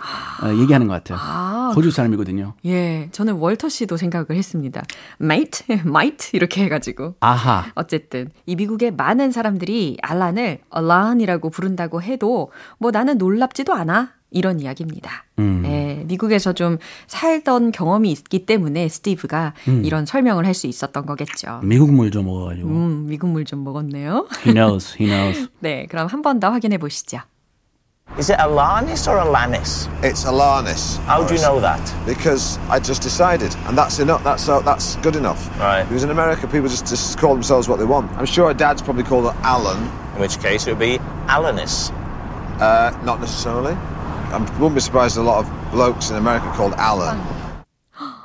어, 0.43 0.49
얘기하는 0.61 0.89
것 0.89 0.95
같아요. 0.95 1.73
호주 1.75 1.91
사람이거든요. 1.91 2.55
예, 2.67 3.09
저는 3.13 3.35
월터 3.35 3.69
씨도 3.69 3.97
생각을 3.97 4.27
했습니다. 4.33 4.83
mate, 5.21 5.77
might 5.87 6.31
이렇게 6.35 6.65
해가지고. 6.65 7.15
아하. 7.21 7.67
어쨌든 7.75 8.31
이 8.47 8.57
미국의 8.57 8.93
많은 8.93 9.31
사람들이 9.33 9.99
알란을 10.03 10.59
알란이라고 10.71 11.51
부른다고 11.51 12.03
해도 12.03 12.51
뭐 12.79 12.91
나는 12.91 13.19
놀랍지도 13.19 13.73
않아 13.73 14.11
이런 14.33 14.61
이야기입니다. 14.61 15.25
예, 15.39 16.03
미국에서 16.07 16.53
좀 16.53 16.79
살던 17.07 17.73
경험이 17.73 18.11
있기 18.13 18.47
때문에 18.47 18.89
스티브가 18.89 19.55
이런 19.83 20.07
설명을 20.07 20.47
할 20.47 20.55
수 20.55 20.67
있었던 20.67 21.07
거겠죠. 21.07 21.61
미국 21.63 21.91
물 21.93 22.11
좀 22.11 22.27
먹어가지고. 22.27 22.69
음, 22.69 23.07
미국 23.09 23.29
물 23.29 23.45
좀 23.45 23.65
먹었네요. 23.65 24.27
He 24.45 24.53
knows. 24.55 24.95
He 25.01 25.09
knows. 25.09 25.49
네, 25.61 25.87
그럼 25.87 26.07
한 26.09 26.23
번 26.23 26.39
더 26.41 26.51
확인해 26.51 26.77
보시죠. 26.79 27.19
Is 28.19 28.31
it 28.31 28.39
Alanis 28.39 29.09
or 29.09 29.17
Alanis? 29.19 29.89
It's 30.03 30.27
Alanis. 30.27 30.99
How 31.07 31.25
do 31.25 31.33
you 31.35 31.41
know 31.41 31.59
that? 31.61 31.81
Because 32.05 32.59
I 32.69 32.79
just 32.79 33.01
decided, 33.01 33.57
and 33.67 33.79
that's 33.79 34.01
enough. 34.01 34.23
That's 34.23 34.47
uh, 34.51 34.61
that's 34.61 34.97
good 35.01 35.17
enough. 35.17 35.49
Right. 35.59 35.89
Because 35.89 36.05
in 36.05 36.11
America, 36.11 36.47
people 36.47 36.69
just, 36.69 36.85
just 36.87 37.17
call 37.19 37.33
themselves 37.33 37.69
what 37.71 37.79
they 37.79 37.87
want. 37.87 38.11
I'm 38.19 38.27
sure 38.27 38.49
her 38.49 38.55
dad's 38.55 38.83
probably 38.83 39.05
called 39.05 39.33
her 39.33 39.37
Alan. 39.43 39.81
In 40.15 40.21
which 40.21 40.37
case 40.41 40.67
it 40.67 40.77
would 40.77 40.79
be 40.85 41.01
Alanis. 41.27 41.89
Uh, 42.61 42.93
not 43.03 43.19
necessarily. 43.21 43.73
I 44.33 44.39
wouldn't 44.59 44.75
be 44.75 44.81
surprised. 44.81 45.19
A 45.19 45.23
lot 45.23 45.45
of 45.45 45.71
blokes 45.71 46.11
in 46.11 46.17
America 46.17 46.51
called 46.57 46.73
Alan. 46.79 47.19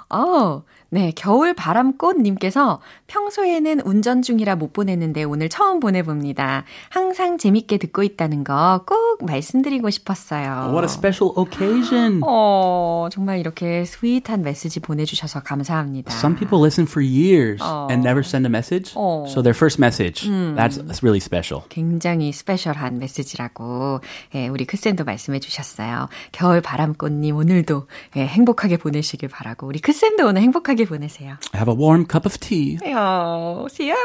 어, 0.09 0.63
oh. 0.63 0.63
네, 0.89 1.11
겨울 1.15 1.53
바람꽃님께서 1.53 2.79
평소에는 3.07 3.81
운전 3.81 4.21
중이라 4.21 4.55
못 4.55 4.71
보냈는데 4.73 5.23
오늘 5.23 5.49
처음 5.49 5.79
보내봅니다. 5.79 6.63
항상 6.89 7.37
재밌게 7.37 7.77
듣고 7.77 8.03
있다는 8.03 8.43
거 8.43 8.83
꼭 8.85 9.25
말씀드리고 9.25 9.89
싶었어요. 9.89 10.71
What 10.71 10.83
a 10.83 10.89
special 10.89 11.33
occasion. 11.37 12.21
어, 12.23 13.09
정말 13.11 13.39
이렇게 13.39 13.83
스윗한 13.85 14.43
메시지 14.43 14.79
보내주셔서 14.79 15.41
감사합니다. 15.41 16.13
Some 16.13 16.35
people 16.37 16.61
listen 16.63 16.87
for 16.87 17.05
years 17.05 17.61
어. 17.63 17.87
and 17.89 18.07
never 18.07 18.21
send 18.25 18.47
a 18.47 18.49
message. 18.49 18.93
어. 18.95 19.25
So 19.27 19.41
their 19.41 19.55
first 19.55 19.81
message, 19.81 20.27
음. 20.29 20.55
that's, 20.55 20.77
that's 20.77 21.01
really 21.03 21.19
special. 21.19 21.63
굉장히 21.69 22.31
special한 22.31 22.99
메시지라고 22.99 24.01
예, 24.35 24.47
우리 24.47 24.65
크쌤도 24.65 25.03
말씀해 25.03 25.39
주셨어요. 25.39 26.07
겨울 26.31 26.61
바람꽃님 26.61 27.35
오늘도 27.35 27.87
예, 28.15 28.25
행복하게 28.25 28.77
보내시길 28.77 29.29
바라고 29.29 29.67
우리 29.67 29.79
크쌤도 29.79 30.27
오늘 30.27 30.41
행복하게 30.41 30.76
보내세요. 30.85 31.37
Have 31.55 31.71
a 31.73 31.77
warm 31.79 32.05
cup 32.09 32.25
of 32.25 32.37
tea. 32.39 32.77
요, 32.91 33.67
see 33.69 33.91
you. 33.91 33.97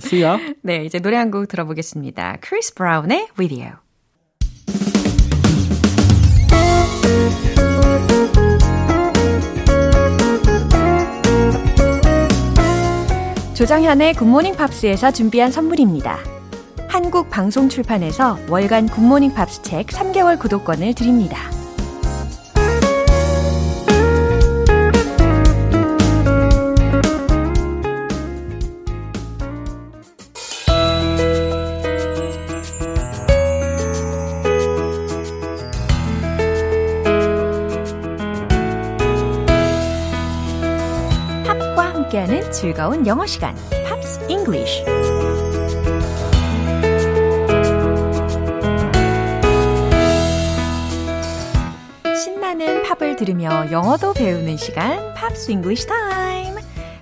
see 0.00 0.24
you. 0.24 0.54
네, 0.62 0.84
이제 0.84 0.98
노래 1.00 1.16
한 1.16 1.30
곡 1.30 1.48
들어보겠습니다. 1.48 2.38
크리스 2.40 2.74
브라운의 2.74 3.28
You. 3.38 3.72
조정현의 13.54 14.14
굿모닝 14.14 14.56
팝스에서 14.56 15.12
준비한 15.12 15.50
선물입니다. 15.50 16.18
한국 16.88 17.30
방송 17.30 17.68
출판에서 17.68 18.38
월간 18.48 18.88
굿모닝 18.88 19.32
팝스 19.34 19.62
책 19.62 19.86
3개월 19.88 20.38
구독권을 20.38 20.94
드립니다. 20.94 21.38
즐거운 42.64 43.06
영어 43.06 43.26
시간, 43.26 43.54
Pops 43.86 44.24
English. 44.26 44.84
신나는 52.16 52.82
팝을 52.84 53.16
들으며 53.16 53.70
영어도 53.70 54.14
배우는 54.14 54.56
시간, 54.56 55.12
Pops 55.12 55.50
English 55.50 55.86
Time. 55.86 56.54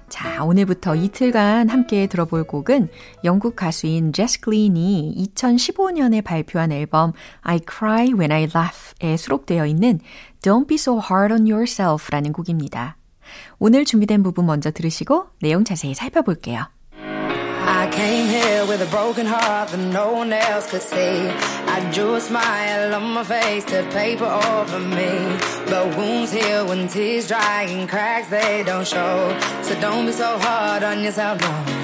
자, 0.08 0.44
오늘부터 0.44 0.96
이틀간 0.96 1.68
함께 1.68 2.08
들어볼 2.08 2.42
곡은 2.42 2.88
영국 3.22 3.54
가수인 3.54 4.12
제스 4.12 4.40
글린이 4.40 5.14
2015년에 5.36 6.24
발표한 6.24 6.72
앨범 6.72 7.12
I 7.42 7.60
Cry 7.70 8.08
When 8.08 8.32
I 8.32 8.48
Laugh에 8.52 9.16
수록되어 9.16 9.66
있는 9.66 10.00
Don't 10.42 10.66
Be 10.66 10.74
So 10.74 11.00
Hard 11.00 11.32
on 11.32 11.48
Yourself라는 11.48 12.32
곡입니다. 12.32 12.96
오늘 13.58 13.84
준비된 13.84 14.22
부분 14.22 14.46
먼저 14.46 14.70
들으시고 14.70 15.26
내용 15.40 15.64
자세히 15.64 15.94
살펴볼게요. 15.94 16.68
I 17.64 17.88
came 17.92 18.26
here 18.28 18.66
with 18.66 18.82
a 18.82 18.90
broken 18.90 19.24
heart 19.24 19.70
that 19.70 19.78
no 19.92 20.12
one 20.12 20.32
else 20.32 20.68
could 20.68 20.82
see. 20.82 21.30
I 21.66 21.80
drew 21.92 22.16
a 22.16 22.20
smile 22.20 22.92
on 22.94 23.14
my 23.14 23.22
face 23.22 23.64
to 23.66 23.84
paper 23.92 24.26
over 24.26 24.80
me. 24.80 25.38
But 25.66 25.96
wounds 25.96 26.32
heal 26.32 26.66
when 26.66 26.88
tears 26.88 27.28
dry 27.28 27.66
and 27.70 27.88
cracks 27.88 28.28
they 28.28 28.64
don't 28.64 28.86
show. 28.86 29.38
So 29.62 29.78
don't 29.80 30.06
be 30.06 30.12
so 30.12 30.38
hard 30.38 30.82
on 30.82 31.04
yourself, 31.04 31.40
no. 31.40 31.81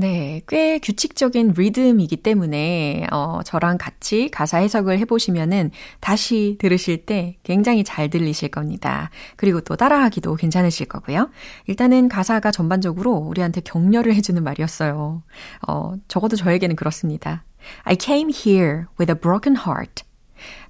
네, 0.00 0.42
꽤 0.46 0.78
규칙적인 0.78 1.54
리듬이기 1.56 2.18
때문에 2.18 3.08
어, 3.10 3.40
저랑 3.44 3.78
같이 3.78 4.30
가사 4.30 4.58
해석을 4.58 4.96
해보시면은 5.00 5.72
다시 5.98 6.56
들으실 6.60 7.04
때 7.04 7.36
굉장히 7.42 7.82
잘 7.82 8.08
들리실 8.08 8.50
겁니다. 8.50 9.10
그리고 9.34 9.60
또 9.60 9.74
따라하기도 9.74 10.36
괜찮으실 10.36 10.86
거고요. 10.86 11.30
일단은 11.66 12.08
가사가 12.08 12.52
전반적으로 12.52 13.14
우리한테 13.14 13.60
격려를 13.60 14.14
해주는 14.14 14.40
말이었어요. 14.40 15.24
어, 15.66 15.94
적어도 16.06 16.36
저에게는 16.36 16.76
그렇습니다. 16.76 17.42
I 17.82 17.96
came 18.00 18.32
here 18.32 18.84
with 19.00 19.10
a 19.10 19.18
broken 19.20 19.56
heart. 19.56 20.04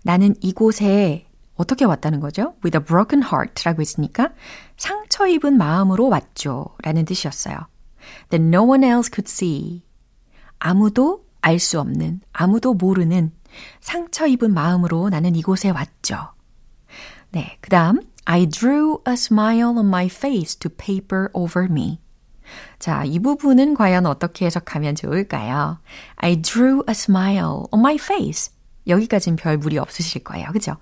나는 0.05 0.37
이곳에 0.41 1.27
어떻게 1.55 1.85
왔다는 1.85 2.21
거죠? 2.21 2.55
With 2.65 2.79
a 2.79 2.83
broken 2.83 3.23
heart라고 3.23 3.83
했으니까 3.83 4.31
상처 4.79 5.27
입은 5.27 5.59
마음으로 5.59 6.09
왔죠. 6.09 6.69
라는 6.83 7.05
뜻이었어요. 7.05 7.59
That 8.31 8.43
no 8.43 8.63
one 8.63 8.85
else 8.85 9.11
could 9.13 9.29
see. 9.29 9.85
아무도 10.59 11.25
알 11.41 11.59
수 11.59 11.81
없는, 11.81 12.21
아무도 12.33 12.75
모르는 12.75 13.33
상처 13.81 14.27
입은 14.27 14.53
마음으로 14.53 15.09
나는 15.09 15.37
이곳에 15.37 15.71
왔죠. 15.71 16.33
네, 17.31 17.59
그 17.61 17.71
다음, 17.71 18.01
I 18.25 18.47
drew 18.47 18.99
a 19.07 19.15
smile 19.15 19.77
on 19.77 19.87
my 19.87 20.07
face 20.07 20.59
to 20.59 20.71
paper 20.71 21.29
over 21.33 21.67
me. 21.71 22.01
자, 22.79 23.05
이 23.05 23.19
부분은 23.19 23.75
과연 23.75 24.07
어떻게 24.07 24.47
해석하면 24.47 24.95
좋을까요? 24.95 25.79
I 26.17 26.43
drew 26.43 26.83
a 26.89 26.93
smile 26.93 27.65
on 27.71 27.81
my 27.81 27.95
face. 27.97 28.53
여기까진 28.87 29.37
별 29.37 29.59
무리 29.59 29.79
없으실 29.79 30.25
거예요. 30.25 30.51
그죠? 30.53 30.77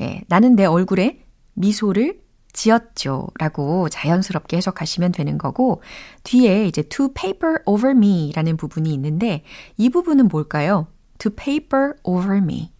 예, 0.00 0.22
나는 0.28 0.56
내 0.56 0.64
얼굴에 0.64 1.24
미소를 1.54 2.21
지었죠. 2.52 3.28
라고 3.38 3.88
자연스럽게 3.88 4.56
해석하시면 4.56 5.12
되는 5.12 5.38
거고, 5.38 5.82
뒤에 6.24 6.66
이제 6.66 6.82
to 6.82 7.12
paper 7.12 7.58
over 7.66 7.96
me 7.96 8.32
라는 8.34 8.56
부분이 8.56 8.92
있는데, 8.94 9.44
이 9.76 9.88
부분은 9.88 10.28
뭘까요? 10.28 10.86
to 11.18 11.30
paper 11.30 11.94
over 12.02 12.38
me. 12.38 12.72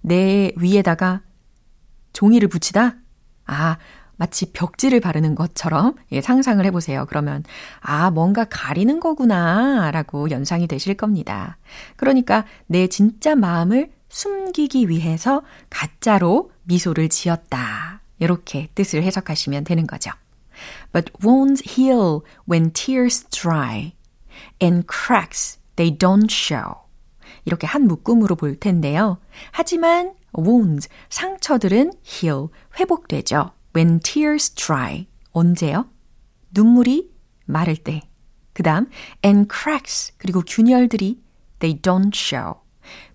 내 0.00 0.52
위에다가 0.56 1.22
종이를 2.12 2.48
붙이다? 2.48 2.96
아, 3.46 3.78
마치 4.16 4.52
벽지를 4.52 5.00
바르는 5.00 5.34
것처럼 5.34 5.94
예, 6.12 6.20
상상을 6.20 6.64
해보세요. 6.66 7.06
그러면, 7.08 7.42
아, 7.80 8.10
뭔가 8.10 8.44
가리는 8.44 9.00
거구나, 9.00 9.90
라고 9.90 10.30
연상이 10.30 10.66
되실 10.66 10.94
겁니다. 10.94 11.56
그러니까 11.96 12.44
내 12.66 12.86
진짜 12.86 13.34
마음을 13.34 13.90
숨기기 14.10 14.88
위해서 14.88 15.42
가짜로 15.70 16.50
미소를 16.64 17.08
지었다. 17.08 17.99
이렇게 18.20 18.68
뜻을 18.76 19.02
해석하시면 19.02 19.64
되는 19.64 19.86
거죠. 19.86 20.12
But 20.92 21.10
wounds 21.24 21.64
heal 21.66 22.20
when 22.48 22.72
tears 22.72 23.24
dry, 23.30 23.94
and 24.62 24.86
cracks 24.86 25.58
they 25.76 25.96
don't 25.96 26.30
show. 26.30 26.74
이렇게 27.44 27.66
한 27.66 27.86
묶음으로 27.86 28.36
볼 28.36 28.56
텐데요. 28.56 29.18
하지만 29.50 30.14
wounds, 30.36 30.88
상처들은 31.08 31.92
heal, 32.06 32.48
회복되죠. 32.78 33.52
When 33.74 34.00
tears 34.00 34.54
dry, 34.54 35.06
언제요? 35.32 35.86
눈물이 36.52 37.10
마를 37.46 37.76
때. 37.76 38.02
그 38.52 38.62
다음, 38.62 38.88
and 39.24 39.48
cracks, 39.52 40.12
그리고 40.18 40.42
균열들이 40.46 41.22
they 41.60 41.80
don't 41.80 42.14
show. 42.14 42.56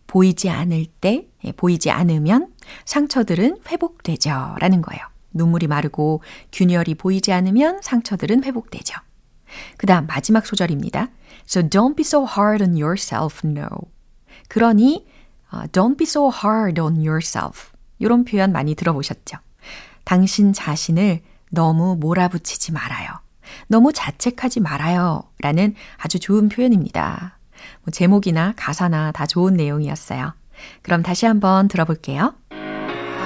보이지 0.07 0.49
않을 0.49 0.85
때, 1.01 1.27
예, 1.43 1.51
보이지 1.51 1.91
않으면 1.91 2.53
상처들은 2.85 3.59
회복되죠. 3.69 4.55
라는 4.59 4.81
거예요. 4.81 5.03
눈물이 5.33 5.67
마르고 5.67 6.21
균열이 6.51 6.95
보이지 6.95 7.33
않으면 7.33 7.81
상처들은 7.81 8.43
회복되죠. 8.43 8.99
그 9.77 9.85
다음 9.85 10.07
마지막 10.07 10.45
소절입니다. 10.45 11.09
So 11.47 11.61
don't 11.61 11.95
be 11.95 12.01
so 12.01 12.25
hard 12.25 12.63
on 12.63 12.73
yourself, 12.81 13.45
no. 13.45 13.67
그러니 14.47 15.05
uh, 15.53 15.67
don't 15.71 15.97
be 15.97 16.05
so 16.05 16.31
hard 16.31 16.81
on 16.81 16.95
yourself. 16.97 17.71
이런 17.99 18.25
표현 18.25 18.51
많이 18.51 18.75
들어보셨죠? 18.75 19.37
당신 20.03 20.53
자신을 20.53 21.21
너무 21.51 21.95
몰아붙이지 21.99 22.71
말아요. 22.71 23.09
너무 23.67 23.93
자책하지 23.93 24.59
말아요. 24.59 25.23
라는 25.39 25.75
아주 25.97 26.19
좋은 26.19 26.49
표현입니다. 26.49 27.37
뭐 27.83 27.91
제목이나 27.91 28.53
가사나 28.55 29.11
다 29.11 29.25
좋은 29.25 29.53
내용이었어요. 29.55 30.33
그럼 30.81 31.03
다시 31.03 31.25
한번 31.25 31.67
들어볼게요. 31.67 32.33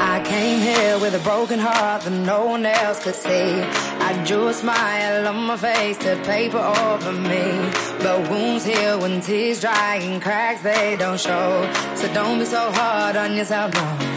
I 0.02 0.22
came 0.24 0.62
here 0.62 0.98
with 0.98 1.14
a 1.14 1.20
broken 1.20 1.60
heart 1.60 2.04
that 2.04 2.12
no 2.26 2.46
one 2.46 2.66
else 2.66 3.04
could 3.04 3.16
see. 3.16 3.62
I 4.00 4.24
drew 4.26 4.48
a 4.48 4.54
smile 4.54 5.28
on 5.28 5.46
my 5.46 5.58
face 5.58 5.98
to 6.00 6.16
paper 6.24 6.58
over 6.58 7.12
me. 7.12 7.70
But 8.00 8.30
wounds 8.30 8.64
heal 8.64 9.02
when 9.02 9.20
tears 9.20 9.60
dry 9.60 10.00
and 10.02 10.22
cracks 10.22 10.62
they 10.62 10.96
don't 10.96 11.20
show. 11.20 11.68
So 11.96 12.08
don't 12.14 12.40
be 12.40 12.46
so 12.46 12.72
hard 12.72 13.18
on 13.18 13.36
yourself, 13.36 13.74
no. 13.76 14.10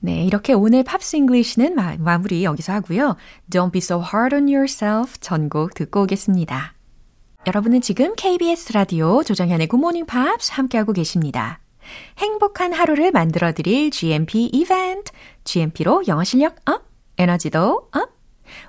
네, 0.00 0.24
이렇게 0.24 0.52
오늘 0.52 0.82
팝스 0.82 1.16
잉글리시는 1.16 1.74
마, 1.74 1.96
마무리 1.98 2.44
여기서 2.44 2.72
하고요. 2.72 3.16
Don't 3.50 3.70
be 3.70 3.78
so 3.78 4.02
hard 4.02 4.34
on 4.34 4.48
yourself 4.48 5.18
전곡 5.20 5.74
듣고 5.74 6.02
오겠습니다. 6.02 6.74
여러분은 7.46 7.80
지금 7.80 8.14
KBS 8.16 8.72
라디오 8.72 9.22
조정현의 9.22 9.68
Good 9.68 9.80
Morning 9.80 10.06
Pops 10.10 10.50
함께하고 10.52 10.92
계십니다. 10.92 11.60
행복한 12.18 12.72
하루를 12.72 13.10
만들어 13.12 13.52
드릴 13.52 13.90
GMP 13.90 14.46
이벤트. 14.52 15.12
GMP로 15.44 16.04
영어 16.08 16.24
실력 16.24 16.56
up, 16.66 16.82
에너지도 17.18 17.88
up! 17.92 18.15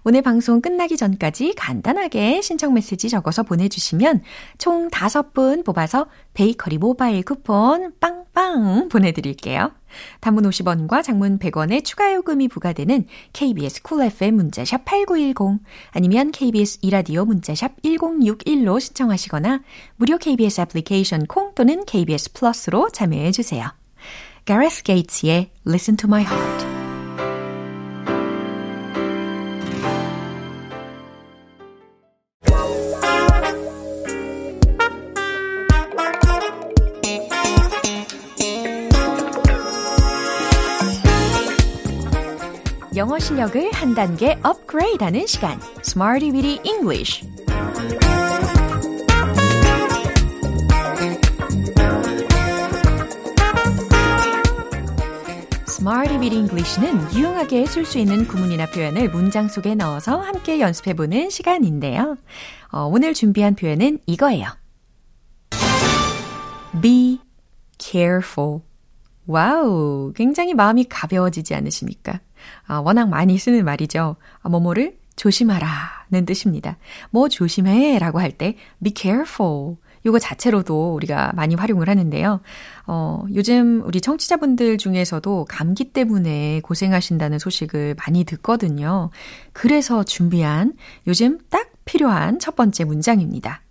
오늘 0.03 0.21
방송 0.21 0.61
끝나기 0.61 0.97
전까지 0.97 1.53
간단하게 1.55 2.41
신청 2.41 2.73
메시지 2.73 3.09
적어서 3.09 3.43
보내주시면 3.43 4.21
총 4.57 4.89
5분 4.89 5.65
뽑아서 5.65 6.07
베이커리 6.33 6.77
모바일 6.77 7.23
쿠폰 7.23 7.93
빵빵 7.99 8.89
보내드릴게요. 8.89 9.71
단문 10.19 10.43
50원과 10.43 11.03
장문 11.03 11.39
100원의 11.39 11.83
추가 11.83 12.13
요금이 12.13 12.47
부과되는 12.47 13.05
KBS 13.33 13.81
쿨 13.81 14.03
FM 14.03 14.35
문자샵 14.35 14.85
8910 14.85 15.63
아니면 15.91 16.31
KBS 16.31 16.79
이라디오 16.81 17.25
문자샵 17.25 17.81
1061로 17.81 18.79
신청하시거나 18.79 19.61
무료 19.95 20.17
KBS 20.17 20.61
애플리케이션 20.61 21.25
콩 21.25 21.53
또는 21.55 21.85
KBS 21.85 22.33
플러스로 22.33 22.89
참여해 22.89 23.31
주세요. 23.31 23.71
Gareth 24.45 24.83
Gates의 24.83 25.51
Listen 25.65 25.97
to 25.97 26.07
My 26.07 26.23
Heart 26.23 26.76
영어 43.17 43.19
실력을 43.19 43.71
한 43.71 43.95
단계 43.95 44.37
업그레이드하는 44.43 45.25
시간, 45.25 45.59
Smarty 45.83 46.31
Weedy 46.31 46.59
English. 46.63 47.25
Smarty 55.67 56.19
Weedy 56.19 56.37
English는 56.37 57.13
유용하게 57.15 57.65
쓸 57.65 57.85
수 57.85 57.97
있는 57.97 58.27
구문이나 58.27 58.67
표현을 58.67 59.09
문장 59.09 59.47
속에 59.47 59.73
넣어서 59.73 60.19
함께 60.19 60.59
연습해보는 60.59 61.31
시간인데요. 61.31 62.17
어, 62.71 62.83
오늘 62.83 63.15
준비한 63.15 63.55
표현은 63.55 63.99
이거예요. 64.05 64.47
Be 66.79 67.19
careful. 67.79 68.66
와우, 69.27 70.13
굉장히 70.15 70.53
마음이 70.53 70.85
가벼워지지 70.85 71.53
않으십니까? 71.53 72.21
아, 72.65 72.77
워낙 72.77 73.07
많이 73.09 73.37
쓰는 73.37 73.65
말이죠. 73.65 74.15
아, 74.41 74.49
뭐뭐를 74.49 74.97
조심하라는 75.17 76.25
뜻입니다. 76.25 76.77
뭐 77.11 77.27
조심해 77.27 77.99
라고 77.99 78.19
할 78.19 78.31
때 78.31 78.55
be 78.83 78.93
careful. 78.95 79.75
요거 80.05 80.19
자체로도 80.19 80.93
우리가 80.93 81.33
많이 81.35 81.55
활용을 81.55 81.89
하는데요. 81.89 82.39
어, 82.85 83.25
요즘 83.33 83.81
우리 83.85 83.99
청취자분들 83.99 84.77
중에서도 84.77 85.45
감기 85.49 85.91
때문에 85.91 86.61
고생하신다는 86.61 87.39
소식을 87.39 87.95
많이 87.97 88.23
듣거든요. 88.23 89.09
그래서 89.51 90.03
준비한 90.03 90.73
요즘 91.07 91.39
딱 91.49 91.71
필요한 91.83 92.39
첫 92.39 92.55
번째 92.55 92.85
문장입니다. 92.85 93.63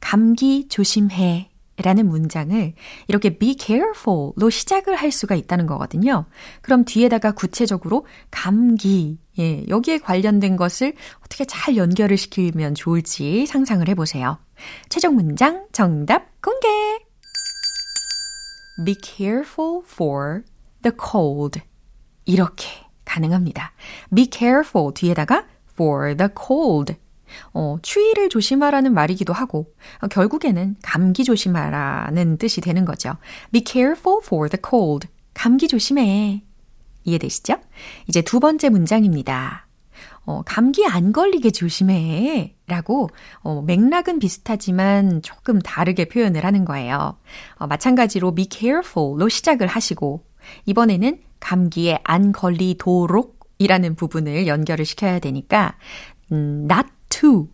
감기 0.00 0.68
조심해 0.68 1.48
라는 1.82 2.08
문장을 2.08 2.72
이렇게 3.08 3.36
be 3.36 3.56
careful로 3.58 4.48
시작을 4.48 4.94
할 4.94 5.10
수가 5.10 5.34
있다는 5.34 5.66
거거든요. 5.66 6.26
그럼 6.62 6.84
뒤에다가 6.84 7.32
구체적으로 7.32 8.06
감기, 8.30 9.18
예, 9.40 9.64
여기에 9.68 9.98
관련된 9.98 10.56
것을 10.56 10.94
어떻게 11.24 11.44
잘 11.44 11.76
연결을 11.76 12.16
시키면 12.16 12.76
좋을지 12.76 13.46
상상을 13.46 13.88
해보세요. 13.88 14.38
최종 14.88 15.16
문장 15.16 15.66
정답 15.72 16.40
공개! 16.40 16.68
Be 18.84 18.94
careful 19.02 19.82
for 19.84 20.42
the 20.82 20.96
cold. 20.96 21.60
이렇게 22.24 22.68
가능합니다. 23.04 23.72
Be 24.14 24.28
careful 24.32 24.92
뒤에다가 24.94 25.44
for 25.72 26.16
the 26.16 26.30
cold. 26.46 26.96
어, 27.52 27.76
추위를 27.82 28.28
조심하라는 28.28 28.94
말이기도 28.94 29.32
하고, 29.32 29.72
어, 30.00 30.08
결국에는 30.08 30.76
감기 30.82 31.24
조심하라는 31.24 32.38
뜻이 32.38 32.60
되는 32.60 32.84
거죠. 32.84 33.16
Be 33.52 33.62
careful 33.66 34.20
for 34.22 34.48
the 34.48 34.60
cold. 34.68 35.08
감기 35.34 35.68
조심해. 35.68 36.42
이해되시죠? 37.04 37.56
이제 38.08 38.22
두 38.22 38.40
번째 38.40 38.70
문장입니다. 38.70 39.66
어, 40.26 40.42
감기 40.46 40.86
안 40.86 41.12
걸리게 41.12 41.50
조심해. 41.50 42.56
라고, 42.66 43.10
어, 43.40 43.60
맥락은 43.62 44.18
비슷하지만 44.18 45.20
조금 45.22 45.58
다르게 45.58 46.06
표현을 46.06 46.44
하는 46.44 46.64
거예요. 46.64 47.18
어, 47.56 47.66
마찬가지로 47.66 48.34
be 48.34 48.48
careful로 48.50 49.28
시작을 49.28 49.66
하시고, 49.66 50.24
이번에는 50.64 51.20
감기에 51.40 51.98
안 52.04 52.32
걸리도록 52.32 53.34
이라는 53.58 53.94
부분을 53.96 54.46
연결을 54.46 54.86
시켜야 54.86 55.18
되니까, 55.18 55.76
음, 56.32 56.66
not 56.70 56.88
to, 57.20 57.48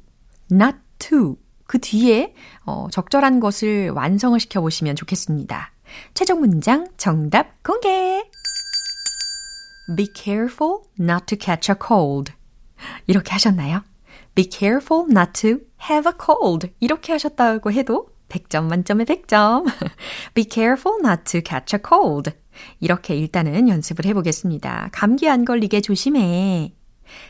not 0.51 0.77
to. 0.99 1.37
그 1.67 1.79
뒤에 1.79 2.35
어, 2.65 2.89
적절한 2.91 3.41
것을 3.41 3.91
완성을 3.91 4.39
시켜보시면 4.39 4.97
좋겠습니다. 4.97 5.73
최종 6.15 6.41
문장 6.41 6.89
정답 6.97 7.63
공개! 7.63 8.29
Be 9.97 10.09
careful 10.15 10.83
not 10.99 11.27
to 11.27 11.39
catch 11.41 11.71
a 11.71 11.77
cold. 11.87 12.33
이렇게 13.07 13.33
하셨나요? 13.33 13.83
Be 14.35 14.49
careful 14.51 15.07
not 15.11 15.33
to 15.41 15.61
have 15.89 16.11
a 16.11 16.15
cold. 16.19 16.73
이렇게 16.81 17.13
하셨다고 17.13 17.73
해도 17.73 18.09
100점 18.29 18.65
만점에 18.65 19.05
100점. 19.05 19.65
Be 20.35 20.47
careful 20.51 20.99
not 21.05 21.25
to 21.25 21.41
catch 21.45 21.77
a 21.77 21.81
cold. 21.87 22.33
이렇게 22.79 23.17
일단은 23.17 23.69
연습을 23.69 24.07
해보겠습니다. 24.07 24.91
감기 24.93 25.29
안 25.29 25.45
걸리게 25.45 25.81
조심해. 25.81 26.73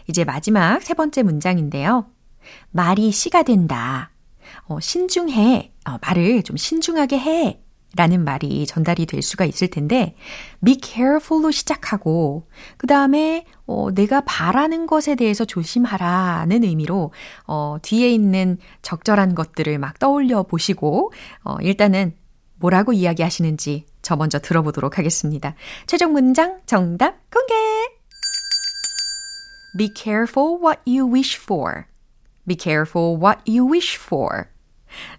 이제 0.06 0.24
마지막 0.24 0.82
세 0.82 0.94
번째 0.94 1.22
문장인데요. 1.22 2.06
말이 2.70 3.10
씨가 3.10 3.42
된다. 3.42 4.10
어, 4.66 4.80
신중해. 4.80 5.72
어, 5.88 5.98
말을 6.00 6.42
좀 6.42 6.56
신중하게 6.56 7.18
해. 7.18 7.60
라는 7.96 8.22
말이 8.22 8.66
전달이 8.66 9.06
될 9.06 9.20
수가 9.20 9.44
있을 9.44 9.66
텐데, 9.66 10.14
be 10.64 10.78
careful로 10.80 11.50
시작하고, 11.50 12.46
그 12.76 12.86
다음에, 12.86 13.46
어, 13.66 13.90
내가 13.92 14.20
바라는 14.20 14.86
것에 14.86 15.16
대해서 15.16 15.44
조심하라는 15.44 16.62
의미로, 16.62 17.12
어, 17.48 17.78
뒤에 17.82 18.08
있는 18.12 18.58
적절한 18.82 19.34
것들을 19.34 19.76
막 19.78 19.98
떠올려 19.98 20.44
보시고, 20.44 21.12
어, 21.42 21.56
일단은 21.62 22.14
뭐라고 22.60 22.92
이야기하시는지 22.92 23.86
저 24.02 24.14
먼저 24.14 24.38
들어보도록 24.38 24.98
하겠습니다. 24.98 25.56
최종 25.86 26.12
문장 26.12 26.60
정답 26.66 27.28
공개! 27.30 27.54
Be 29.76 29.92
careful 29.96 30.58
what 30.62 30.80
you 30.86 31.10
wish 31.10 31.40
for. 31.40 31.89
Be 32.50 32.56
careful 32.56 33.16
what 33.16 33.42
you 33.46 33.64
wish 33.64 33.96
for. 33.96 34.46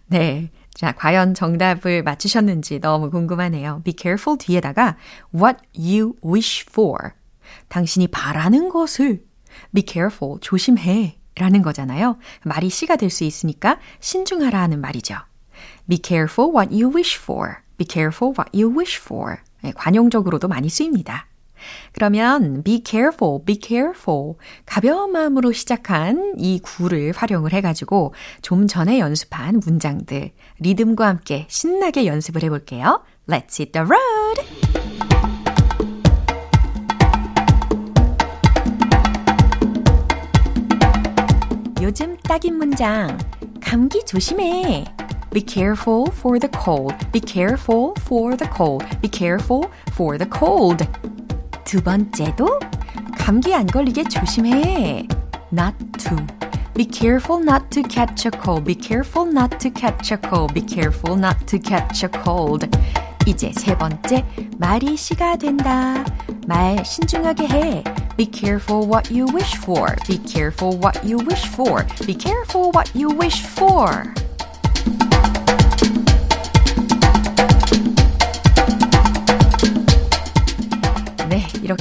네. 0.08 0.52
자, 0.74 0.92
과연 0.92 1.34
정답을 1.34 2.04
맞추셨는지 2.04 2.82
너무 2.82 3.10
궁금하네요. 3.10 3.84
Be 3.86 3.94
careful 3.98 4.38
뒤에다가 4.38 4.98
what 5.34 5.60
you 5.74 6.16
wish 6.26 6.66
for. 6.70 7.12
당신이 7.70 8.08
바라는 8.10 8.68
것을 8.68 9.24
be 9.74 9.86
careful, 9.88 10.40
조심해 10.42 11.20
라는 11.38 11.62
거잖아요. 11.62 12.18
말이 12.44 12.70
씨가 12.70 12.98
될 12.98 13.10
수 13.10 13.24
있으니까 13.24 13.80
신중하라는 14.02 14.82
말이죠. 14.82 15.16
Be 15.88 16.00
careful 16.04 16.52
what 16.54 16.74
you 16.76 16.94
wish 16.94 17.18
for. 17.18 17.60
Be 17.78 17.88
careful 17.90 18.34
what 18.38 18.52
you 18.54 18.78
wish 18.78 19.00
for. 19.00 19.38
네, 19.62 19.72
관용적으로도 19.72 20.50
많이 20.50 20.68
쓰입니다. 20.68 21.28
그러면 21.94 22.64
be 22.64 22.82
careful, 22.86 23.40
be 23.46 23.60
careful. 23.62 24.36
가벼운 24.66 25.12
마음으로 25.12 25.52
시작한 25.52 26.34
이 26.38 26.60
구를 26.60 27.14
활용을 27.16 27.54
해가지고 27.54 28.14
좀 28.42 28.68
전에 28.68 29.00
연습한 29.00 29.62
문장들, 29.66 30.32
리듬과 30.60 31.08
함께 31.08 31.46
신나게 31.50 32.06
연습을 32.06 32.44
해볼게요. 32.44 33.04
Let's 33.28 33.60
hit 33.60 33.72
the 33.72 33.86
road! 33.86 35.02
요즘 41.82 42.16
딱인 42.18 42.58
문장. 42.58 43.18
감기 43.60 44.06
조심해. 44.06 44.86
Be 45.32 45.42
careful 45.48 46.06
for 46.12 46.40
the 46.40 46.50
cold. 46.64 46.94
Be 47.12 47.22
careful 47.22 47.94
for 48.02 48.36
the 48.36 48.50
cold. 48.56 48.86
Be 49.02 49.10
careful 49.10 49.70
for 49.94 50.18
the 50.18 50.30
cold. 50.30 50.86
두 51.71 51.83
번째도 51.83 52.61
감기 53.19 53.55
안 53.55 53.67
걸리게 53.67 54.05
조심해. 54.05 55.07
Not 55.53 55.77
to. 55.99 56.17
Be 56.75 56.85
careful 56.85 57.43
not 57.43 57.71
to 57.71 57.83
catch 57.83 58.27
a 58.27 58.31
cold. 58.43 58.65
Be 58.65 58.75
careful 58.75 59.27
not 59.27 59.59
to 59.59 59.71
catch 59.71 60.13
a 60.13 60.19
cold. 60.21 60.53
Be 60.53 60.61
careful 60.61 61.17
not 61.17 61.47
to 61.47 61.59
catch 61.59 62.05
a 62.05 62.11
cold. 62.23 62.69
이제 63.27 63.51
세 63.57 63.77
번째, 63.77 64.25
말이 64.59 64.97
시가 64.97 65.37
된다. 65.37 66.05
말 66.47 66.85
신중하게 66.85 67.49
해. 67.49 67.85
Be 68.17 68.31
careful 68.31 68.87
what 68.87 69.13
you 69.13 69.27
wish 69.35 69.57
for. 69.59 69.97
Be 70.07 70.23
careful 70.23 70.79
what 70.79 71.01
you 71.03 71.19
wish 71.19 71.49
for. 71.49 71.85
Be 72.07 72.15
careful 72.15 72.71
what 72.73 72.93
you 72.95 73.09
wish 73.09 73.43
for. 73.43 74.15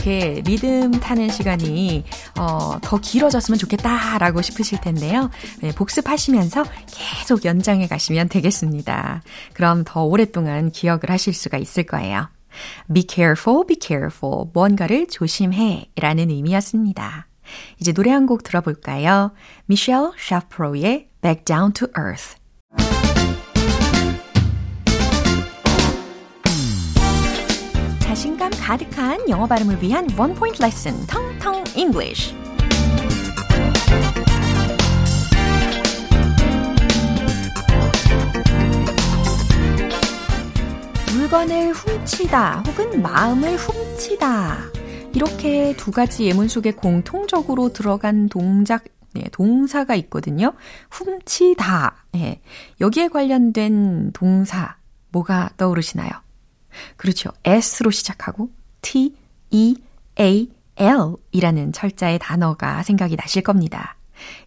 이렇게 0.00 0.40
리듬 0.46 0.92
타는 0.92 1.28
시간이 1.28 2.04
어, 2.38 2.78
더 2.80 2.98
길어졌으면 2.98 3.58
좋겠다라고 3.58 4.40
싶으실 4.40 4.80
텐데요. 4.80 5.30
네, 5.60 5.72
복습하시면서 5.72 6.64
계속 6.86 7.44
연장해 7.44 7.86
가시면 7.86 8.30
되겠습니다. 8.30 9.22
그럼 9.52 9.84
더 9.84 10.04
오랫동안 10.04 10.70
기억을 10.70 11.10
하실 11.10 11.34
수가 11.34 11.58
있을 11.58 11.82
거예요. 11.82 12.28
Be 12.92 13.04
careful, 13.06 13.66
be 13.66 13.76
careful. 13.80 14.46
뭔가를 14.54 15.06
조심해 15.08 15.90
라는 15.96 16.30
의미였습니다. 16.30 17.26
이제 17.78 17.92
노래 17.92 18.10
한 18.10 18.26
곡 18.26 18.42
들어볼까요? 18.42 19.32
미셸 19.66 20.12
샤프로의 20.18 21.08
Back 21.20 21.44
Down 21.44 21.72
to 21.74 21.88
Earth. 21.98 22.39
자신감 28.20 28.50
가득한 28.60 29.30
영어 29.30 29.46
발음을 29.46 29.82
위한 29.82 30.06
원 30.18 30.34
포인트 30.34 30.60
레슨 30.60 30.92
텅텅 31.06 31.64
English. 31.74 32.34
물건을 41.14 41.72
훔치다 41.72 42.64
혹은 42.66 43.00
마음을 43.00 43.56
훔치다. 43.56 44.64
이렇게 45.14 45.74
두 45.78 45.90
가지 45.90 46.26
예문 46.26 46.48
속에 46.48 46.72
공통적으로 46.72 47.72
들어간 47.72 48.28
동작, 48.28 48.84
네, 49.14 49.24
동사가 49.32 49.94
있거든요. 49.94 50.52
훔치다. 50.90 52.04
네, 52.12 52.42
여기에 52.82 53.08
관련된 53.08 54.12
동사, 54.12 54.76
뭐가 55.08 55.52
떠오르시나요? 55.56 56.10
그렇죠. 56.96 57.30
S로 57.44 57.90
시작하고 57.90 58.50
T, 58.82 59.14
E, 59.50 59.76
A, 60.18 60.50
L 60.76 61.16
이라는 61.32 61.72
철자의 61.72 62.18
단어가 62.18 62.82
생각이 62.82 63.16
나실 63.16 63.42
겁니다. 63.42 63.96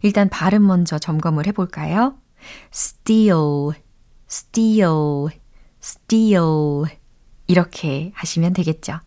일단 0.02 0.28
발음 0.28 0.66
먼저 0.66 0.98
점검을 0.98 1.46
해볼까요? 1.46 2.16
steal, 2.72 3.72
steal, 4.28 5.28
steal. 5.82 6.84
이렇게 7.46 8.12
하시면 8.14 8.52
되겠죠. 8.52 9.00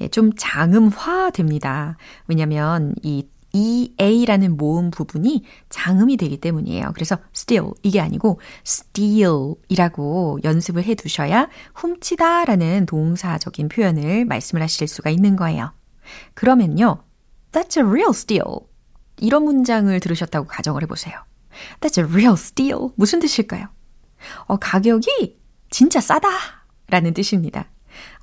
예, 0.00 0.08
좀 0.08 0.32
장음화 0.36 1.30
됩니다. 1.30 1.96
왜냐면 2.26 2.94
이 3.02 3.26
EA라는 3.56 4.56
모음 4.56 4.90
부분이 4.90 5.44
장음이 5.68 6.16
되기 6.16 6.38
때문이에요. 6.38 6.92
그래서 6.94 7.16
steal 7.34 7.72
이게 7.82 8.00
아니고 8.00 8.40
steal이라고 8.66 10.40
연습을 10.44 10.84
해 10.84 10.94
두셔야 10.94 11.48
훔치다라는 11.74 12.86
동사적인 12.86 13.68
표현을 13.68 14.24
말씀을 14.26 14.62
하실 14.62 14.86
수가 14.88 15.10
있는 15.10 15.36
거예요. 15.36 15.72
그러면요. 16.34 17.02
That's 17.52 17.78
a 17.78 17.82
real 17.82 18.10
steal. 18.10 18.60
이런 19.18 19.44
문장을 19.44 19.98
들으셨다고 19.98 20.46
가정을 20.46 20.82
해 20.82 20.86
보세요. 20.86 21.14
That's 21.80 21.98
a 21.98 22.04
real 22.04 22.34
steal. 22.34 22.88
무슨 22.96 23.18
뜻일까요? 23.20 23.68
어, 24.46 24.56
가격이 24.56 25.38
진짜 25.70 26.00
싸다 26.00 26.28
라는 26.88 27.14
뜻입니다. 27.14 27.70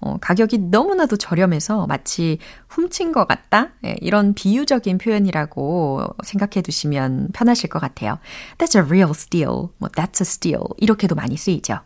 어, 0.05 0.17
가격이 0.19 0.57
너무나도 0.57 1.15
저렴해서 1.15 1.87
마치 1.87 2.37
훔친 2.67 3.13
것 3.13 3.25
같다? 3.25 3.69
예, 3.85 3.95
이런 4.01 4.33
비유적인 4.33 4.97
표현이라고 4.97 6.01
생각해 6.23 6.61
두시면 6.61 7.29
편하실 7.33 7.69
것 7.69 7.79
같아요. 7.79 8.19
That's 8.57 8.75
a 8.75 8.81
real 8.81 9.11
steal. 9.11 9.69
뭐, 9.77 9.87
that's 9.89 10.21
a 10.21 10.25
steal. 10.25 10.63
이렇게도 10.77 11.15
많이 11.15 11.37
쓰이죠. 11.37 11.79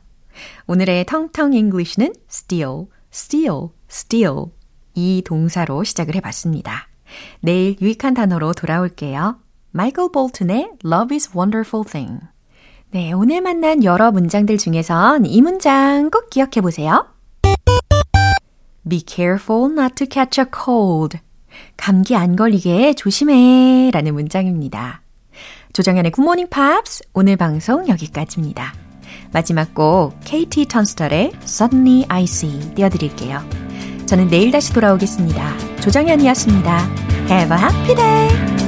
오늘의 0.66 1.06
텅텅 1.06 1.54
English는 1.54 2.14
steal, 2.30 2.86
steal, 3.14 3.70
steal. 3.90 4.46
이 4.96 5.22
동사로 5.24 5.84
시작을 5.84 6.16
해 6.16 6.20
봤습니다. 6.20 6.88
내일 7.40 7.78
유익한 7.80 8.16
단어로 8.16 8.54
돌아올게요. 8.54 9.38
마이클 9.72 10.12
볼튼의 10.12 10.72
Love 10.84 11.16
is 11.16 11.30
Wonderful 11.36 11.86
Thing. 11.86 12.20
네, 12.90 13.12
오늘 13.12 13.42
만난 13.42 13.84
여러 13.84 14.12
문장들 14.12 14.58
중에선 14.58 15.28
이 15.28 15.42
문장 15.42 16.10
꼭 16.10 16.32
기억해 16.32 16.62
보세요. 16.62 17.17
Be 18.88 19.02
careful 19.06 19.72
not 19.72 19.96
to 19.96 20.08
catch 20.10 20.40
a 20.40 20.46
cold. 20.54 21.20
감기 21.76 22.16
안 22.16 22.36
걸리게 22.36 22.94
조심해 22.94 23.90
라는 23.92 24.14
문장입니다. 24.14 25.02
조정현의 25.74 26.12
굿모닝 26.12 26.48
팝스 26.50 27.04
오늘 27.14 27.36
방송 27.36 27.88
여기까지입니다. 27.88 28.74
마지막 29.32 29.74
곡 29.74 30.20
KT 30.24 30.66
턴스털의 30.68 31.32
Suddenly 31.44 32.06
I 32.08 32.24
See 32.24 32.74
띄워드릴게요. 32.76 33.44
저는 34.06 34.30
내일 34.30 34.52
다시 34.52 34.74
돌아오겠습니다. 34.74 35.58
조정현이었습니다. 35.82 36.90
Have 37.30 37.58
a 37.58 37.64
happy 37.64 37.96
day! 37.96 38.67